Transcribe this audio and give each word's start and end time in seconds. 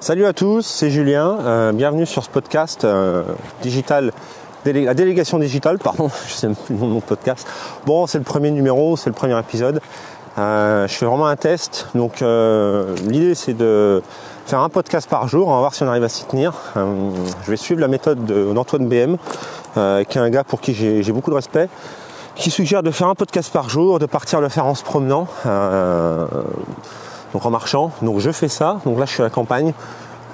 Salut 0.00 0.26
à 0.26 0.32
tous, 0.32 0.64
c'est 0.64 0.90
Julien. 0.90 1.38
Euh, 1.40 1.72
bienvenue 1.72 2.06
sur 2.06 2.22
ce 2.22 2.30
podcast 2.30 2.84
euh, 2.84 3.24
digital, 3.62 4.12
la 4.64 4.94
délégation 4.94 5.40
digitale, 5.40 5.78
pardon, 5.78 6.08
je 6.28 6.34
sais 6.34 6.48
plus 6.48 6.76
le 6.76 6.80
nom 6.86 6.94
de 6.94 7.00
podcast. 7.00 7.44
Bon, 7.84 8.06
c'est 8.06 8.18
le 8.18 8.24
premier 8.24 8.52
numéro, 8.52 8.96
c'est 8.96 9.10
le 9.10 9.14
premier 9.14 9.36
épisode. 9.36 9.80
Euh, 10.38 10.86
je 10.86 10.94
fais 10.94 11.04
vraiment 11.04 11.26
un 11.26 11.34
test. 11.34 11.88
Donc 11.96 12.20
l'idée 12.20 13.34
c'est 13.34 13.54
de 13.54 14.00
faire 14.46 14.60
un 14.60 14.68
podcast 14.68 15.10
par 15.10 15.26
jour. 15.26 15.48
On 15.48 15.54
va 15.54 15.58
voir 15.58 15.74
si 15.74 15.82
on 15.82 15.88
arrive 15.88 16.04
à 16.04 16.08
s'y 16.08 16.24
tenir. 16.26 16.52
je 16.76 17.50
vais 17.50 17.56
suivre 17.56 17.80
la 17.80 17.88
méthode 17.88 18.24
d'Antoine 18.54 18.86
BM, 18.86 19.16
qui 19.74 20.18
est 20.18 20.20
un 20.20 20.30
gars 20.30 20.44
pour 20.44 20.60
qui 20.60 20.74
j'ai 20.74 21.12
beaucoup 21.12 21.30
de 21.30 21.36
respect 21.36 21.68
qui 22.36 22.52
suggère 22.52 22.84
de 22.84 22.92
faire 22.92 23.08
un 23.08 23.16
podcast 23.16 23.52
par 23.52 23.68
jour, 23.68 23.98
de 23.98 24.06
partir 24.06 24.40
le 24.40 24.48
faire 24.48 24.64
en 24.64 24.76
se 24.76 24.84
promenant 24.84 25.26
donc 27.32 27.44
en 27.44 27.50
marchant. 27.50 27.90
Donc 28.02 28.18
je 28.20 28.30
fais 28.30 28.48
ça. 28.48 28.80
Donc 28.84 28.98
là 28.98 29.04
je 29.04 29.12
suis 29.12 29.22
à 29.22 29.24
la 29.24 29.30
campagne. 29.30 29.72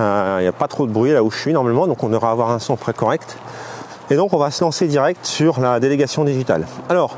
Euh, 0.00 0.36
il 0.40 0.42
n'y 0.42 0.48
a 0.48 0.52
pas 0.52 0.68
trop 0.68 0.86
de 0.86 0.92
bruit 0.92 1.12
là 1.12 1.22
où 1.22 1.30
je 1.30 1.38
suis 1.38 1.52
normalement, 1.52 1.86
donc 1.86 2.02
on 2.02 2.08
devrait 2.08 2.28
avoir 2.28 2.50
un 2.50 2.58
son 2.58 2.76
très 2.76 2.92
correct. 2.92 3.36
Et 4.10 4.16
donc 4.16 4.32
on 4.32 4.38
va 4.38 4.50
se 4.50 4.64
lancer 4.64 4.86
direct 4.86 5.24
sur 5.24 5.60
la 5.60 5.80
délégation 5.80 6.24
digitale. 6.24 6.66
Alors, 6.88 7.16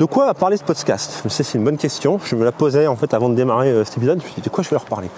de 0.00 0.04
quoi 0.04 0.26
va 0.26 0.34
parler 0.34 0.56
ce 0.56 0.64
podcast? 0.64 1.20
Je 1.24 1.28
sais 1.28 1.42
c'est 1.42 1.58
une 1.58 1.64
bonne 1.64 1.76
question. 1.76 2.18
Je 2.24 2.34
me 2.34 2.44
la 2.44 2.52
posais 2.52 2.86
en 2.86 2.96
fait 2.96 3.12
avant 3.14 3.28
de 3.28 3.34
démarrer 3.34 3.68
euh, 3.68 3.84
cet 3.84 3.98
épisode. 3.98 4.20
Je 4.20 4.26
me 4.26 4.30
suis 4.30 4.42
de 4.42 4.48
quoi 4.48 4.64
je 4.64 4.70
vais 4.70 4.74
leur 4.74 4.86
parler? 4.86 5.10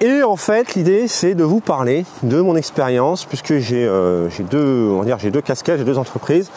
Et 0.00 0.22
en 0.22 0.36
fait, 0.36 0.74
l'idée 0.74 1.08
c'est 1.08 1.34
de 1.34 1.44
vous 1.44 1.60
parler 1.60 2.04
de 2.22 2.40
mon 2.40 2.56
expérience, 2.56 3.24
puisque 3.24 3.58
j'ai 3.58 3.86
euh, 3.86 4.28
deux, 4.50 4.90
on 4.90 4.98
va 4.98 5.04
dire, 5.04 5.18
j'ai 5.18 5.30
deux 5.30 5.40
casquettes, 5.40 5.78
j'ai 5.78 5.84
deux 5.84 5.98
entreprises. 5.98 6.50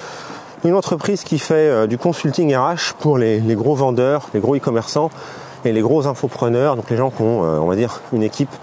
Une 0.64 0.74
entreprise 0.74 1.24
qui 1.24 1.38
fait 1.38 1.88
du 1.88 2.00
consulting 2.00 2.56
RH 2.56 2.96
pour 3.00 3.20
les 3.20 3.40
gros 3.50 3.76
vendeurs, 3.76 4.30
les 4.34 4.40
gros 4.40 4.56
e-commerçants, 4.56 5.12
et 5.66 5.72
les 5.72 5.82
gros 5.82 6.08
infopreneurs, 6.08 6.76
donc 6.76 6.90
les 6.90 6.98
gens 6.98 7.10
qui 7.10 7.22
ont, 7.22 7.44
euh, 7.44 7.58
on 7.58 7.66
va 7.66 7.76
dire, 7.76 8.02
une 8.14 8.24
équipe 8.24 8.54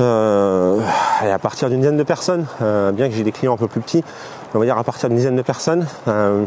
euh, 0.00 0.78
à 1.22 1.38
partir 1.38 1.70
d'une 1.70 1.78
dizaine 1.78 1.96
de 1.96 2.02
personnes, 2.02 2.46
euh, 2.60 2.92
bien 2.92 3.08
que 3.08 3.14
j'ai 3.14 3.22
des 3.22 3.32
clients 3.32 3.54
un 3.54 3.56
peu 3.56 3.68
plus 3.68 3.80
petits, 3.80 4.04
on 4.54 4.58
va 4.58 4.64
dire 4.64 4.76
à 4.76 4.84
partir 4.84 5.08
d'une 5.08 5.16
dizaine 5.16 5.36
de 5.36 5.42
personnes, 5.42 5.86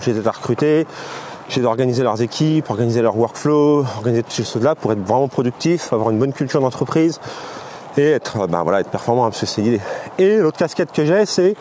j'ai 0.02 0.14
des 0.14 0.28
à 0.28 0.32
recruter, 0.32 0.86
j'ai 1.48 1.62
d'organiser 1.62 2.04
leurs 2.04 2.22
équipes, 2.22 2.70
organiser 2.70 3.02
leur 3.02 3.18
workflow, 3.18 3.86
organiser 3.98 4.24
ces 4.30 4.44
choses-là 4.44 4.76
pour 4.76 4.92
être 4.92 5.04
vraiment 5.04 5.28
productif, 5.28 5.94
avoir 5.94 6.12
une 6.12 6.20
bonne 6.20 6.34
culture 6.34 6.62
d'entreprise 6.62 7.20
et 7.98 8.12
être, 8.12 8.48
ben 8.48 8.64
voilà, 8.64 8.82
être 8.82 8.90
performant, 8.90 9.26
hein, 9.26 9.32
c'est 9.34 9.62
l'idée. 9.62 9.82
Et 10.20 10.38
l'autre 10.38 10.58
casquette 10.58 10.92
que 10.92 11.06
j'ai, 11.06 11.26
c'est 11.26 11.56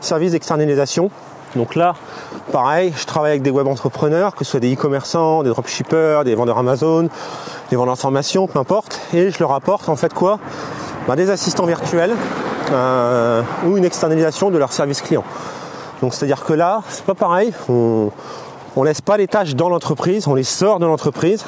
service 0.00 0.32
d'externalisation. 0.32 1.10
Donc 1.56 1.74
là, 1.74 1.94
pareil, 2.52 2.92
je 2.96 3.06
travaille 3.06 3.30
avec 3.30 3.42
des 3.42 3.50
web 3.50 3.66
entrepreneurs, 3.66 4.34
que 4.34 4.44
ce 4.44 4.52
soit 4.52 4.60
des 4.60 4.74
e-commerçants, 4.74 5.42
des 5.42 5.48
dropshippers, 5.48 6.22
des 6.24 6.34
vendeurs 6.34 6.58
Amazon, 6.58 7.08
des 7.70 7.76
vendeurs 7.76 7.94
d'informations, 7.94 8.46
peu 8.46 8.58
importe, 8.58 9.00
et 9.14 9.30
je 9.30 9.38
leur 9.38 9.52
apporte 9.52 9.88
en 9.88 9.96
fait 9.96 10.12
quoi? 10.12 10.38
Bah, 11.08 11.16
Des 11.16 11.30
assistants 11.30 11.66
virtuels 11.66 12.12
euh, 12.72 13.42
ou 13.64 13.76
une 13.76 13.84
externalisation 13.84 14.50
de 14.50 14.58
leur 14.58 14.72
service 14.72 15.00
client. 15.00 15.24
Donc 16.02 16.12
c'est-à-dire 16.12 16.44
que 16.44 16.52
là, 16.52 16.82
c'est 16.88 17.04
pas 17.04 17.14
pareil, 17.14 17.54
on, 17.70 18.10
on 18.76 18.82
laisse 18.82 19.00
pas 19.00 19.16
les 19.16 19.26
tâches 19.26 19.54
dans 19.54 19.70
l'entreprise, 19.70 20.28
on 20.28 20.34
les 20.34 20.44
sort 20.44 20.78
de 20.78 20.84
l'entreprise 20.84 21.44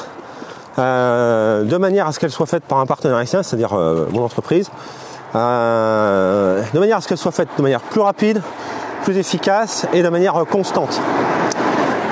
euh, 0.78 1.64
de 1.64 1.76
manière 1.76 2.06
à 2.06 2.12
ce 2.12 2.18
qu'elles 2.18 2.30
soient 2.30 2.46
faites 2.46 2.64
par 2.64 2.78
un 2.78 2.86
partenaire 2.86 3.18
externe, 3.20 3.42
c'est-à-dire 3.42 3.74
euh, 3.74 4.06
mon 4.10 4.22
entreprise, 4.22 4.70
de 5.34 6.78
manière 6.78 6.96
à 6.96 7.00
ce 7.02 7.08
qu'elles 7.08 7.18
soient 7.18 7.32
faites 7.32 7.50
de 7.58 7.62
manière 7.62 7.80
plus 7.80 8.00
rapide, 8.00 8.40
plus 9.02 9.16
efficace 9.16 9.86
et 9.92 10.02
de 10.02 10.08
manière 10.08 10.44
constante. 10.50 11.00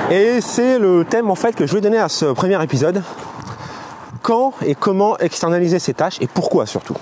Et 0.09 0.39
c'est 0.41 0.79
le 0.79 1.03
thème 1.03 1.29
en 1.29 1.35
fait 1.35 1.53
que 1.53 1.67
je 1.67 1.73
vais 1.73 1.81
donner 1.81 1.97
à 1.97 2.09
ce 2.09 2.25
premier 2.25 2.61
épisode. 2.63 3.03
Quand 4.21 4.53
et 4.65 4.75
comment 4.75 5.17
externaliser 5.17 5.79
ces 5.79 5.93
tâches 5.93 6.17
et 6.21 6.27
pourquoi 6.27 6.65
surtout. 6.65 6.95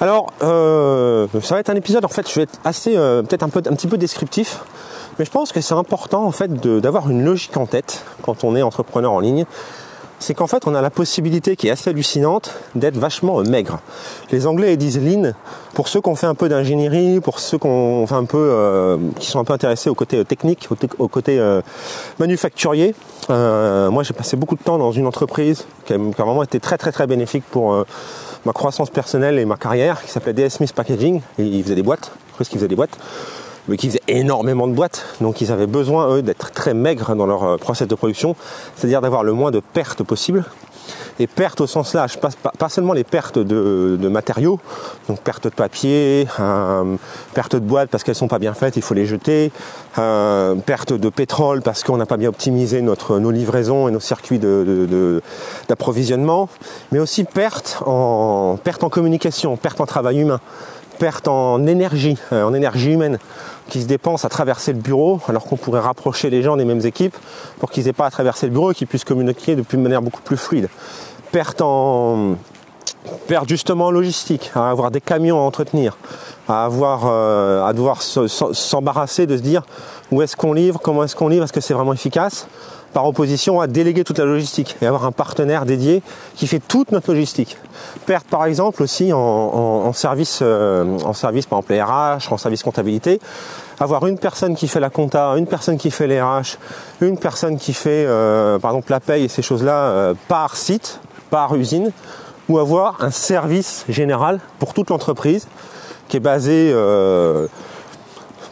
Alors, 0.00 0.32
euh, 0.42 1.28
ça 1.42 1.54
va 1.54 1.60
être 1.60 1.70
un 1.70 1.76
épisode 1.76 2.04
en 2.04 2.08
fait, 2.08 2.28
je 2.28 2.34
vais 2.34 2.42
être 2.42 2.58
assez 2.64 2.96
euh, 2.96 3.22
peut-être 3.22 3.44
un 3.44 3.48
peu 3.48 3.62
un 3.64 3.74
petit 3.74 3.86
peu 3.86 3.98
descriptif, 3.98 4.60
mais 5.18 5.24
je 5.24 5.30
pense 5.30 5.52
que 5.52 5.60
c'est 5.60 5.74
important 5.74 6.24
en 6.24 6.32
fait 6.32 6.52
d'avoir 6.52 7.08
une 7.08 7.24
logique 7.24 7.56
en 7.56 7.66
tête 7.66 8.04
quand 8.22 8.42
on 8.42 8.56
est 8.56 8.62
entrepreneur 8.62 9.12
en 9.12 9.20
ligne 9.20 9.46
c'est 10.22 10.34
qu'en 10.34 10.46
fait 10.46 10.66
on 10.66 10.74
a 10.74 10.80
la 10.80 10.90
possibilité 10.90 11.56
qui 11.56 11.68
est 11.68 11.70
assez 11.70 11.90
hallucinante 11.90 12.54
d'être 12.74 12.96
vachement 12.96 13.42
maigre. 13.42 13.80
Les 14.30 14.46
Anglais 14.46 14.76
disent 14.76 15.00
lean 15.00 15.32
pour 15.74 15.88
ceux 15.88 16.00
qui 16.00 16.08
ont 16.08 16.14
fait 16.14 16.26
un 16.26 16.34
peu 16.34 16.48
d'ingénierie, 16.48 17.20
pour 17.20 17.40
ceux 17.40 17.58
qui 17.58 17.66
euh, 17.66 18.96
sont 19.18 19.38
un 19.40 19.44
peu 19.44 19.52
intéressés 19.52 19.90
au 19.90 19.94
côté 19.94 20.18
euh, 20.18 20.24
technique, 20.24 20.68
au, 20.98 21.08
côté 21.08 21.38
euh, 21.38 21.60
manufacturier. 22.18 22.94
moi 23.28 24.02
j'ai 24.02 24.14
passé 24.14 24.36
beaucoup 24.36 24.56
de 24.56 24.62
temps 24.62 24.78
dans 24.78 24.92
une 24.92 25.06
entreprise 25.06 25.66
qui 25.86 25.92
a, 25.92 25.98
vraiment 25.98 26.42
été 26.42 26.60
très 26.60 26.78
très 26.78 26.92
très 26.92 27.06
bénéfique 27.06 27.44
pour 27.50 27.84
ma 28.44 28.52
croissance 28.52 28.90
personnelle 28.90 29.38
et 29.38 29.44
ma 29.44 29.56
carrière, 29.56 30.02
qui 30.02 30.10
s'appelait 30.10 30.32
DS 30.32 30.50
Smith 30.50 30.72
Packaging. 30.72 31.20
Ils 31.38 31.62
faisaient 31.62 31.74
des 31.74 31.82
boîtes, 31.82 32.12
presque 32.34 32.50
qu'ils 32.50 32.60
faisaient 32.60 32.68
des 32.68 32.76
boîtes? 32.76 32.96
Mais 33.68 33.76
qui 33.76 33.88
faisaient 33.88 34.02
énormément 34.08 34.66
de 34.66 34.72
boîtes. 34.72 35.04
Donc 35.20 35.40
ils 35.40 35.52
avaient 35.52 35.66
besoin, 35.66 36.16
eux, 36.16 36.22
d'être 36.22 36.50
très 36.50 36.74
maigres 36.74 37.14
dans 37.14 37.26
leur 37.26 37.44
euh, 37.44 37.56
process 37.56 37.88
de 37.88 37.94
production, 37.94 38.36
c'est-à-dire 38.76 39.00
d'avoir 39.00 39.24
le 39.24 39.32
moins 39.32 39.50
de 39.50 39.60
pertes 39.60 40.02
possible. 40.02 40.44
Et 41.18 41.26
pertes 41.26 41.60
au 41.60 41.66
sens 41.66 41.92
je 41.92 42.18
passe 42.18 42.36
pas, 42.36 42.68
seulement 42.68 42.94
les 42.94 43.04
pertes 43.04 43.38
de, 43.38 44.08
matériaux, 44.08 44.58
donc 45.08 45.20
perte 45.20 45.44
de 45.44 45.50
papier, 45.50 46.26
euh, 46.40 46.96
perte 47.34 47.54
de 47.54 47.60
boîtes 47.60 47.90
parce 47.90 48.02
qu'elles 48.02 48.14
sont 48.16 48.28
pas 48.28 48.38
bien 48.38 48.54
faites, 48.54 48.76
il 48.76 48.82
faut 48.82 48.94
les 48.94 49.06
jeter, 49.06 49.52
euh, 49.98 50.54
perte 50.54 50.92
de 50.94 51.08
pétrole 51.10 51.60
parce 51.62 51.84
qu'on 51.84 51.98
n'a 51.98 52.06
pas 52.06 52.16
bien 52.16 52.30
optimisé 52.30 52.80
notre, 52.82 53.18
nos 53.18 53.30
livraisons 53.30 53.88
et 53.88 53.90
nos 53.92 54.00
circuits 54.00 54.40
d'approvisionnement, 55.68 56.48
mais 56.90 56.98
aussi 56.98 57.24
perte 57.24 57.82
en, 57.86 58.58
en 58.80 58.88
communication, 58.88 59.56
perte 59.56 59.80
en 59.80 59.86
travail 59.86 60.20
humain, 60.20 60.40
perte 60.98 61.28
en 61.28 61.66
énergie, 61.66 62.16
en 62.32 62.54
énergie 62.54 62.92
humaine 62.92 63.18
qui 63.68 63.82
se 63.82 63.86
dépensent 63.86 64.26
à 64.26 64.28
traverser 64.28 64.72
le 64.72 64.78
bureau, 64.78 65.20
alors 65.28 65.44
qu'on 65.44 65.56
pourrait 65.56 65.80
rapprocher 65.80 66.30
les 66.30 66.42
gens 66.42 66.56
des 66.56 66.64
mêmes 66.64 66.84
équipes 66.84 67.16
pour 67.58 67.70
qu'ils 67.70 67.84
n'aient 67.84 67.92
pas 67.92 68.06
à 68.06 68.10
traverser 68.10 68.46
le 68.46 68.52
bureau 68.52 68.72
et 68.72 68.74
qu'ils 68.74 68.86
puissent 68.86 69.04
communiquer 69.04 69.56
de 69.56 69.76
manière 69.76 70.02
beaucoup 70.02 70.22
plus 70.22 70.36
fluide. 70.36 70.68
Perte 71.30 71.62
en 71.62 72.36
perte 73.26 73.48
justement 73.48 73.86
en 73.86 73.90
logistique, 73.90 74.50
à 74.54 74.70
avoir 74.70 74.90
des 74.90 75.00
camions 75.00 75.38
à 75.38 75.42
entretenir, 75.42 75.96
à 76.48 76.64
avoir 76.64 77.02
euh, 77.06 77.64
à 77.64 77.72
devoir 77.72 78.02
s'embarrasser 78.02 79.26
de 79.26 79.36
se 79.36 79.42
dire 79.42 79.62
où 80.10 80.22
est-ce 80.22 80.36
qu'on 80.36 80.52
livre, 80.52 80.80
comment 80.80 81.04
est-ce 81.04 81.16
qu'on 81.16 81.28
livre, 81.28 81.44
est-ce 81.44 81.52
que 81.52 81.60
c'est 81.60 81.74
vraiment 81.74 81.92
efficace 81.92 82.46
par 82.92 83.06
opposition 83.06 83.58
à 83.60 83.66
déléguer 83.66 84.04
toute 84.04 84.18
la 84.18 84.26
logistique 84.26 84.76
et 84.82 84.86
avoir 84.86 85.06
un 85.06 85.12
partenaire 85.12 85.64
dédié 85.64 86.02
qui 86.34 86.46
fait 86.46 86.58
toute 86.58 86.92
notre 86.92 87.10
logistique. 87.10 87.56
Perte 88.04 88.26
par 88.26 88.44
exemple 88.44 88.82
aussi 88.82 89.14
en, 89.14 89.92
service, 89.94 90.40
euh, 90.42 90.98
en 91.02 91.14
service 91.14 91.46
par 91.46 91.60
exemple 91.60 91.90
RH, 91.90 92.30
en 92.30 92.36
service 92.36 92.62
comptabilité, 92.62 93.18
avoir 93.80 94.06
une 94.06 94.18
personne 94.18 94.54
qui 94.54 94.68
fait 94.68 94.78
la 94.78 94.90
compta, 94.90 95.34
une 95.38 95.46
personne 95.46 95.78
qui 95.78 95.90
fait 95.90 96.06
les 96.06 96.20
RH, 96.20 96.58
une 97.00 97.16
personne 97.16 97.56
qui 97.56 97.72
fait 97.72 98.04
euh, 98.06 98.58
par 98.58 98.72
exemple 98.72 98.90
la 98.90 99.00
paye 99.00 99.24
et 99.24 99.28
ces 99.28 99.42
choses-là 99.42 100.12
par 100.28 100.56
site, 100.56 101.00
par 101.30 101.54
usine, 101.54 101.92
ou 102.48 102.58
avoir 102.58 103.02
un 103.02 103.10
service 103.10 103.84
général 103.88 104.40
pour 104.58 104.74
toute 104.74 104.90
l'entreprise 104.90 105.46
qui 106.08 106.16
est 106.16 106.20
basé 106.20 106.72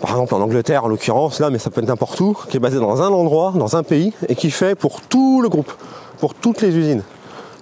par 0.01 0.11
exemple 0.11 0.35
en 0.35 0.41
Angleterre 0.41 0.85
en 0.85 0.89
l'occurrence, 0.89 1.41
là, 1.41 1.51
mais 1.51 1.59
ça 1.59 1.71
peut 1.71 1.83
être 1.83 1.89
n'importe 1.89 2.19
où, 2.21 2.37
qui 2.49 2.57
est 2.57 2.61
basé 2.61 2.79
dans 2.79 3.03
un 3.03 3.09
endroit, 3.09 3.53
dans 3.55 3.77
un 3.77 3.83
pays, 3.83 4.13
et 4.29 4.35
qui 4.35 4.51
fait 4.51 4.75
pour 4.75 5.03
tout 5.03 5.43
le 5.43 5.49
groupe, 5.49 5.73
pour 6.19 6.35
toutes 6.35 6.63
les 6.63 6.75
usines. 6.75 7.03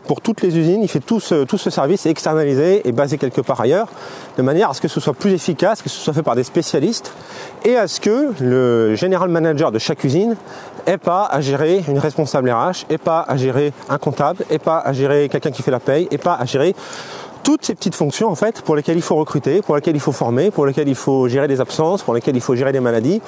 Pour 0.07 0.23
toutes 0.23 0.41
les 0.41 0.57
usines, 0.57 0.83
il 0.83 0.89
fait 0.89 1.01
tout 1.01 1.21
ce, 1.21 1.45
tout 1.45 1.59
ce 1.59 1.69
service 1.69 2.07
externalisé 2.07 2.89
et 2.89 2.93
basé 2.93 3.19
quelque 3.19 3.43
part 3.43 3.61
ailleurs, 3.61 3.89
de 4.39 4.43
manière 4.43 4.71
à 4.71 4.75
ce 4.75 4.81
que 4.81 4.89
ce 4.89 5.01
soit 5.01 5.13
plus 5.13 5.33
efficace, 5.33 5.83
que 5.83 5.91
ce 5.91 5.99
soit 5.99 6.15
fait 6.15 6.23
par 6.23 6.35
des 6.35 6.45
spécialistes, 6.45 7.13
et 7.65 7.77
à 7.77 7.89
ce 7.89 8.01
que 8.01 8.33
le 8.41 8.95
général 8.95 9.29
manager 9.29 9.71
de 9.71 9.79
chaque 9.79 10.03
usine 10.05 10.37
ait 10.87 10.99
pas 10.99 11.25
à 11.25 11.41
gérer 11.41 11.85
une 11.89 11.99
responsable 11.99 12.51
RH, 12.51 12.85
ait 12.91 12.99
pas 12.99 13.25
à 13.27 13.37
gérer 13.37 13.73
un 13.89 13.99
comptable, 13.99 14.45
ait 14.51 14.59
pas 14.59 14.79
à 14.79 14.93
gérer 14.93 15.29
quelqu'un 15.29 15.51
qui 15.51 15.63
fait 15.63 15.71
la 15.71 15.81
paye, 15.81 16.09
ait 16.11 16.19
pas 16.19 16.35
à 16.35 16.45
gérer 16.45 16.75
toutes 17.43 17.65
ces 17.65 17.75
petites 17.75 17.95
fonctions 17.95 18.29
en 18.29 18.35
fait 18.35 18.61
pour 18.63 18.77
lesquelles 18.77 18.97
il 18.97 19.03
faut 19.03 19.17
recruter, 19.17 19.63
pour 19.63 19.75
lesquelles 19.75 19.97
il 19.97 20.01
faut 20.01 20.13
former, 20.13 20.51
pour 20.51 20.67
lesquelles 20.67 20.89
il 20.89 20.95
faut 20.95 21.29
gérer 21.29 21.49
des 21.49 21.61
absences, 21.61 22.03
pour 22.03 22.15
lesquelles 22.15 22.37
il 22.37 22.43
faut 22.43 22.55
gérer 22.55 22.73
des 22.73 22.81
maladies, 22.81 23.23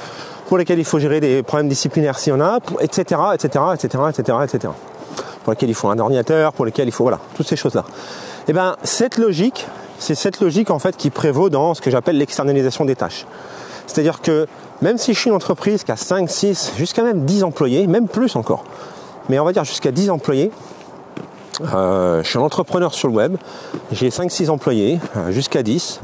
pour 0.49 0.59
lesquelles 0.59 0.79
il 0.79 0.85
faut 0.85 0.99
gérer 0.99 1.21
des 1.21 1.43
problèmes 1.43 1.69
disciplinaires 1.69 2.19
s'il 2.19 2.33
y 2.33 2.37
en 2.37 2.41
a, 2.41 2.59
etc., 2.81 3.21
etc., 3.35 3.65
etc., 3.75 4.05
etc., 4.11 4.39
etc. 4.45 4.73
Pour 5.43 5.53
lesquelles 5.53 5.71
il 5.71 5.75
faut 5.75 5.89
un 5.89 5.99
ordinateur, 5.99 6.53
pour 6.53 6.67
lesquelles 6.67 6.89
il 6.89 6.93
faut 6.93 7.05
voilà 7.05 7.19
toutes 7.35 7.49
ces 7.49 7.57
choses 7.57 7.75
là. 7.75 7.85
Et 8.47 8.51
eh 8.51 8.53
ben 8.53 8.77
cette 8.83 9.17
logique, 9.17 9.67
c'est 9.99 10.15
cette 10.15 10.41
logique 10.41 10.71
en 10.71 10.79
fait 10.79 10.97
qui 10.97 11.11
prévaut 11.11 11.49
dans 11.49 11.75
ce 11.75 11.81
que 11.81 11.91
j'appelle 11.91 12.19
l'externalisation 12.19 12.85
des 12.85 12.97
tâches. 12.97 13.27
C'est-à-dire 13.91 14.21
que 14.21 14.47
même 14.83 14.99
si 14.99 15.15
je 15.15 15.19
suis 15.19 15.31
une 15.31 15.37
entreprise 15.37 15.83
qui 15.83 15.91
a 15.91 15.97
5, 15.97 16.31
6, 16.31 16.75
jusqu'à 16.77 17.03
même 17.03 17.25
10 17.25 17.43
employés, 17.43 17.89
même 17.89 18.07
plus 18.07 18.37
encore, 18.37 18.63
mais 19.29 19.41
on 19.41 19.45
va 19.45 19.53
dire 19.53 19.65
jusqu'à 19.65 19.91
10 19.91 20.11
employés, 20.11 20.53
euh, 21.75 22.23
je 22.23 22.29
suis 22.29 22.39
un 22.39 22.43
entrepreneur 22.43 22.95
sur 22.95 23.09
le 23.09 23.15
web, 23.15 23.37
j'ai 23.91 24.11
5-6 24.11 24.49
employés, 24.49 25.01
euh, 25.17 25.33
jusqu'à 25.33 25.65
10. 25.65 26.01